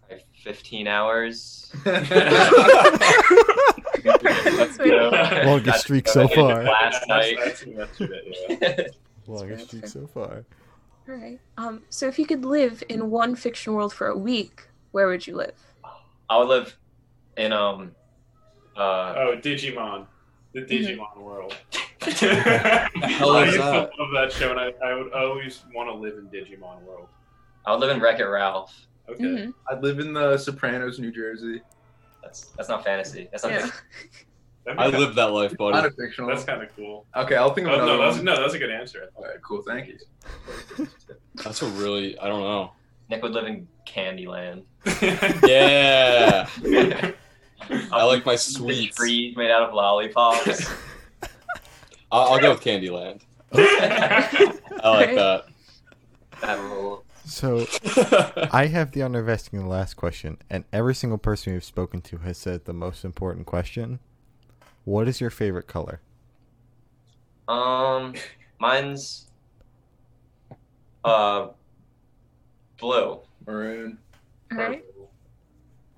probably 0.08 0.24
15 0.42 0.86
hours. 0.88 1.70
That's 1.84 2.10
You 4.78 4.90
know, 4.96 5.10
fair. 5.10 5.44
Longest 5.46 5.80
streak 5.80 6.08
so 6.08 6.22
I 6.22 6.26
did 6.26 6.32
it 6.32 6.36
far. 6.36 6.62
Last 6.64 7.08
night. 7.08 8.90
Longest 9.26 9.66
streak 9.68 9.86
so 9.86 10.06
far. 10.06 10.44
All 11.10 11.16
right. 11.16 11.40
Um. 11.56 11.82
So 11.90 12.06
if 12.06 12.18
you 12.18 12.26
could 12.26 12.44
live 12.44 12.84
in 12.88 13.10
one 13.10 13.34
fiction 13.34 13.72
world 13.74 13.92
for 13.92 14.06
a 14.06 14.16
week, 14.16 14.68
where 14.92 15.08
would 15.08 15.26
you 15.26 15.34
live? 15.36 15.56
I 16.28 16.38
would 16.38 16.46
live 16.48 16.76
in 17.36 17.52
um 17.52 17.92
uh 18.76 19.14
Oh, 19.16 19.36
Digimon. 19.36 20.06
The 20.54 20.60
Mm-hmm. 20.62 20.72
Digimon 21.00 21.22
world. 21.22 21.56
hell 22.00 23.32
I 23.32 23.42
is 23.44 23.54
used 23.54 23.58
that? 23.58 23.90
to 23.96 24.02
love 24.02 24.10
that 24.14 24.32
show, 24.32 24.50
and 24.52 24.60
I, 24.60 24.72
I 24.84 24.94
would 24.94 25.12
always 25.12 25.62
want 25.74 25.88
to 25.88 25.94
live 25.94 26.14
in 26.14 26.28
Digimon 26.28 26.80
world. 26.82 27.08
I 27.66 27.72
would 27.72 27.80
live 27.80 27.90
in 27.94 28.00
Wreck 28.00 28.20
It 28.20 28.24
Ralph. 28.24 28.74
Okay. 29.08 29.24
Mhm. 29.24 29.52
I 29.68 29.78
live 29.80 29.98
in 29.98 30.12
the 30.12 30.38
Sopranos, 30.38 30.98
New 31.00 31.10
Jersey. 31.12 31.60
That's 32.22 32.50
that's 32.56 32.68
not 32.68 32.84
fantasy. 32.84 33.28
That's 33.32 33.42
not 33.44 33.52
Yeah. 33.52 33.68
fiction. 34.76 34.76
That'd 34.76 34.94
I 34.94 34.98
be- 34.98 35.04
lived 35.04 35.16
that 35.16 35.32
life, 35.32 35.48
Kind 35.50 35.58
buddy. 35.58 35.86
of 35.88 35.94
fictional. 35.96 36.30
That's 36.30 36.44
kind 36.44 36.62
of 36.62 36.74
cool. 36.76 37.06
Okay, 37.16 37.36
I'll 37.36 37.52
think 37.54 37.66
of 37.66 37.72
Oh, 37.72 37.76
another 37.76 37.92
no, 37.98 38.04
that's 38.04 38.16
one. 38.16 38.24
no, 38.24 38.40
that's 38.40 38.54
a 38.54 38.58
good 38.58 38.70
answer. 38.70 39.10
All 39.16 39.24
right, 39.24 39.40
cool. 39.42 39.62
Thank 39.62 39.88
you. 39.88 40.86
That's 41.36 41.62
a 41.62 41.66
really 41.66 42.18
I 42.18 42.26
don't 42.28 42.40
know. 42.42 42.72
Nick 43.08 43.22
would 43.22 43.32
live 43.32 43.46
in 43.46 43.66
Candyland. 43.86 44.64
Yeah, 45.48 46.48
I 47.92 48.04
like 48.04 48.24
my 48.26 48.32
The 48.32 48.38
sweets. 48.38 48.96
trees 48.96 49.36
made 49.36 49.50
out 49.50 49.62
of 49.62 49.74
lollipops. 49.74 50.70
I'll, 52.12 52.32
I'll 52.34 52.40
go 52.40 52.50
with 52.50 52.60
Candyland. 52.60 53.20
that 53.52 54.60
I 54.82 54.88
like 54.90 55.14
that. 55.14 56.58
rule. 56.58 57.04
So 57.24 57.66
I 58.52 58.66
have 58.66 58.92
the 58.92 59.02
honor 59.02 59.20
of 59.20 59.28
asking 59.28 59.60
the 59.60 59.66
last 59.68 59.94
question, 59.94 60.38
and 60.48 60.64
every 60.72 60.94
single 60.94 61.18
person 61.18 61.52
we've 61.52 61.62
spoken 61.62 62.00
to 62.02 62.18
has 62.18 62.38
said 62.38 62.64
the 62.64 62.72
most 62.72 63.04
important 63.04 63.46
question. 63.46 64.00
What 64.84 65.08
is 65.08 65.20
your 65.20 65.30
favorite 65.30 65.66
color? 65.66 66.00
Um, 67.48 68.14
mine's 68.58 69.26
uh 71.04 71.48
blue. 72.78 73.20
Maroon. 73.46 73.98
All 74.52 74.58
right. 74.58 74.84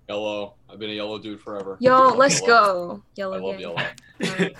Yellow. 0.08 0.54
I've 0.70 0.78
been 0.78 0.90
a 0.90 0.94
yellow 0.94 1.18
dude 1.18 1.40
forever. 1.40 1.76
Yo, 1.80 1.90
love 1.92 2.16
let's 2.16 2.40
yellow. 2.42 2.96
go. 2.96 3.02
Yellow 3.16 3.36
I 3.36 3.40
love 3.40 3.52
gang. 3.52 3.60
yellow. 3.60 3.76
All 3.76 4.36
right. 4.38 4.56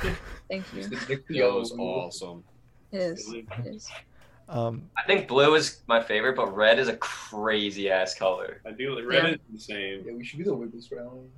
Thank 0.50 0.64
you. 0.74 1.22
Yellow's 1.28 1.72
awesome. 1.78 2.44
It 2.90 2.98
is. 3.00 3.32
It 3.32 3.46
is. 3.66 3.88
Um, 4.48 4.82
I 4.98 5.02
think 5.06 5.28
blue 5.28 5.54
is 5.54 5.80
my 5.86 6.02
favorite, 6.02 6.36
but 6.36 6.54
red 6.54 6.78
is 6.78 6.88
a 6.88 6.96
crazy 6.96 7.90
ass 7.90 8.14
color. 8.14 8.60
I 8.66 8.72
do. 8.72 9.02
Red 9.06 9.24
Yeah. 9.24 9.30
is 9.30 9.38
insane. 9.52 10.02
Yeah, 10.06 10.12
we 10.12 10.24
should 10.24 10.38
be 10.38 10.44
the 10.44 10.54
Wiggles 10.54 10.90
round. 10.92 11.30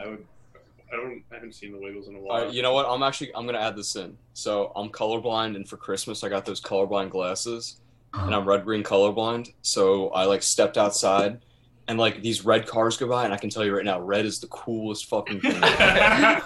I 0.00 0.06
would. 0.06 0.24
I 0.92 0.96
don't. 0.96 1.22
I 1.30 1.34
haven't 1.34 1.54
seen 1.54 1.72
the 1.72 1.78
Wiggles 1.78 2.08
in 2.08 2.14
a 2.14 2.20
while. 2.20 2.44
right, 2.44 2.52
you 2.52 2.62
know 2.62 2.72
what? 2.72 2.86
I'm 2.88 3.02
actually 3.02 3.34
I'm 3.34 3.46
gonna 3.46 3.58
add 3.58 3.76
this 3.76 3.96
in. 3.96 4.16
So 4.34 4.72
I'm 4.76 4.88
colorblind, 4.88 5.56
and 5.56 5.68
for 5.68 5.76
Christmas 5.76 6.22
I 6.22 6.28
got 6.28 6.44
those 6.44 6.60
colorblind 6.60 7.10
glasses, 7.10 7.80
and 8.14 8.34
I'm 8.34 8.46
red 8.46 8.64
green 8.64 8.82
colorblind. 8.82 9.52
So 9.62 10.10
I 10.10 10.24
like 10.24 10.42
stepped 10.42 10.78
outside, 10.78 11.40
and 11.88 11.98
like 11.98 12.22
these 12.22 12.44
red 12.44 12.66
cars 12.66 12.96
go 12.96 13.08
by, 13.08 13.24
and 13.24 13.34
I 13.34 13.36
can 13.36 13.50
tell 13.50 13.64
you 13.64 13.74
right 13.74 13.84
now, 13.84 14.00
red 14.00 14.24
is 14.26 14.38
the 14.40 14.48
coolest 14.48 15.06
fucking 15.06 15.40
thing. 15.40 15.60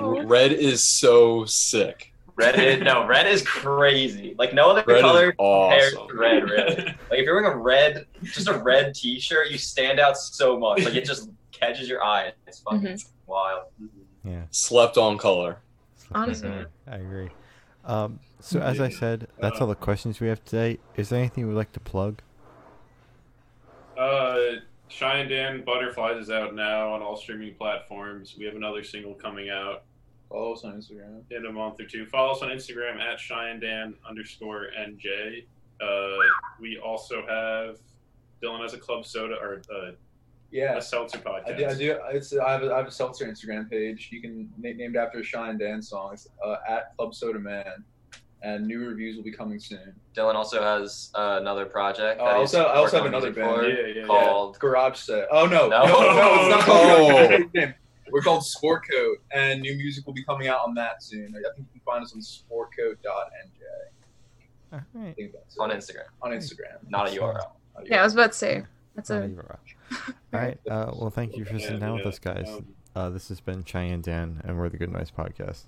Red 0.00 0.52
is 0.52 0.98
so 0.98 1.44
sick. 1.44 2.12
Red 2.36 2.58
is 2.58 2.82
no 2.82 3.06
red 3.06 3.26
is 3.26 3.42
crazy. 3.42 4.34
Like 4.38 4.54
no 4.54 4.70
other 4.70 4.82
Red 4.86 5.02
color 5.02 5.32
compares 5.32 5.94
awesome. 5.94 6.08
to 6.08 6.14
red. 6.14 6.42
Really. 6.44 6.74
Like 6.76 7.18
if 7.18 7.24
you're 7.24 7.34
wearing 7.34 7.52
a 7.52 7.56
red, 7.56 8.06
just 8.22 8.48
a 8.48 8.58
red 8.58 8.94
T-shirt, 8.94 9.50
you 9.50 9.58
stand 9.58 10.00
out 10.00 10.16
so 10.16 10.58
much. 10.58 10.84
Like 10.84 10.94
it 10.94 11.04
just 11.04 11.28
catches 11.52 11.88
your 11.88 12.02
eye. 12.02 12.32
It's 12.46 12.60
fucking 12.60 12.80
mm-hmm. 12.80 13.10
Wild. 13.30 13.64
Yeah. 14.24 14.42
Slept 14.50 14.98
on 14.98 15.16
color. 15.16 15.58
Honestly. 16.12 16.50
I 16.86 16.96
agree. 16.96 17.30
Um, 17.84 18.20
so 18.40 18.60
as 18.60 18.80
I 18.80 18.90
said, 18.90 19.28
that's 19.40 19.60
all 19.60 19.66
the 19.66 19.74
questions 19.74 20.20
we 20.20 20.28
have 20.28 20.44
today. 20.44 20.78
Is 20.96 21.08
there 21.08 21.18
anything 21.18 21.42
you 21.42 21.48
would 21.48 21.56
like 21.56 21.72
to 21.72 21.80
plug? 21.80 22.20
Uh, 23.96 24.36
Cheyenne 24.88 25.28
Dan 25.28 25.62
Butterflies 25.64 26.22
is 26.22 26.30
out 26.30 26.54
now 26.54 26.92
on 26.92 27.02
all 27.02 27.16
streaming 27.16 27.54
platforms. 27.54 28.34
We 28.38 28.44
have 28.44 28.56
another 28.56 28.82
single 28.82 29.14
coming 29.14 29.48
out 29.48 29.84
Follow 30.30 30.52
us 30.52 30.62
on 30.64 30.74
Instagram. 30.74 31.22
in 31.32 31.44
a 31.46 31.52
month 31.52 31.80
or 31.80 31.84
two. 31.86 32.06
Follow 32.06 32.32
us 32.32 32.42
on 32.42 32.50
Instagram 32.50 33.00
at 33.00 33.18
Cheyenne 33.18 33.58
Dan 33.58 33.94
underscore 34.08 34.68
NJ. 34.78 35.44
Uh, 35.80 36.16
we 36.60 36.78
also 36.78 37.26
have 37.26 37.78
Dylan 38.40 38.62
has 38.62 38.72
a 38.72 38.78
club 38.78 39.04
soda 39.04 39.34
or 39.34 39.60
uh, 39.74 39.90
Yeah. 40.52 40.76
a 40.76 40.82
seltzer 40.82 41.18
podcast. 41.18 41.48
I 41.48 41.56
do. 41.56 41.66
I 41.66 41.74
do. 41.74 41.98
It's, 42.12 42.36
I 42.36 42.52
have 42.52 42.62
a, 42.62 42.72
I 42.72 42.78
have 42.78 42.86
a 42.86 42.90
seltzer 42.90 43.26
Instagram 43.26 43.70
page. 43.70 44.08
You 44.12 44.20
can 44.20 44.50
na- 44.58 44.72
named 44.74 44.96
after 44.96 45.18
a 45.20 45.22
Cheyenne 45.24 45.58
Dan 45.58 45.80
song. 45.82 46.12
It's 46.12 46.28
uh, 46.44 46.56
at 46.68 46.96
Club 46.96 47.14
Soda 47.14 47.38
Man, 47.38 47.84
and 48.42 48.66
new 48.66 48.80
reviews 48.86 49.16
will 49.16 49.22
be 49.24 49.32
coming 49.32 49.60
soon. 49.60 49.94
Dylan 50.16 50.34
also 50.34 50.60
has 50.62 51.10
uh, 51.14 51.38
another 51.40 51.66
project. 51.66 52.20
Oh, 52.20 52.24
that 52.26 52.34
I 52.34 52.38
also- 52.38 52.64
I 52.64 52.76
also 52.76 52.96
have 52.98 53.06
another 53.06 53.30
band. 53.32 53.60
for 53.60 53.68
Yeah, 53.68 53.86
yeah, 53.86 53.94
yeah. 54.00 54.06
called 54.06 54.58
Garage 54.58 54.98
Set. 54.98 55.28
Oh 55.30 55.46
no, 55.46 55.68
No. 55.68 55.84
no, 55.84 56.00
no, 56.00 56.40
it's 56.40 56.48
not 56.56 56.60
called 56.64 56.90
Oh. 56.90 57.08
Garage 57.28 57.30
Set. 57.42 57.54
Name. 57.54 57.74
We're 58.12 58.22
called 58.22 58.44
Sport 58.44 58.82
Coat, 58.90 59.18
and 59.32 59.60
new 59.60 59.76
music 59.76 60.04
will 60.04 60.14
be 60.14 60.24
coming 60.24 60.48
out 60.48 60.62
on 60.66 60.74
that 60.74 61.00
soon. 61.00 61.28
I 61.28 61.54
think 61.54 61.68
you 61.72 61.80
can 61.80 61.80
find 61.86 62.02
us 62.02 62.12
on 62.12 62.20
sportcoat.nj. 62.20 63.02
All 64.72 64.80
right. 64.94 65.10
I 65.10 65.12
think 65.12 65.32
on. 65.60 65.70
Instagram, 65.70 66.04
on 66.22 66.30
Instagram. 66.32 66.78
not 66.88 67.08
a 67.08 67.10
URL. 67.12 67.34
Not 67.76 67.86
Yeah, 67.86 68.00
I 68.00 68.04
was 68.04 68.14
about 68.14 68.32
to 68.32 68.38
say. 68.38 68.64
That's 69.00 69.10
Not 69.10 69.22
a. 69.22 69.24
even 69.24 69.36
wrong. 69.36 69.58
All 70.34 70.40
right. 70.40 70.58
Uh, 70.68 70.92
well, 70.94 71.10
thank 71.10 71.36
you 71.36 71.44
for 71.44 71.58
sitting 71.58 71.80
down 71.80 71.96
with 71.96 72.06
us, 72.06 72.18
guys. 72.18 72.48
Uh, 72.94 73.08
this 73.08 73.28
has 73.28 73.40
been 73.40 73.64
Cheyenne 73.64 74.02
Dan, 74.02 74.40
and 74.44 74.58
we're 74.58 74.68
the 74.68 74.76
Good 74.76 74.92
Noise 74.92 75.10
Podcast. 75.16 75.64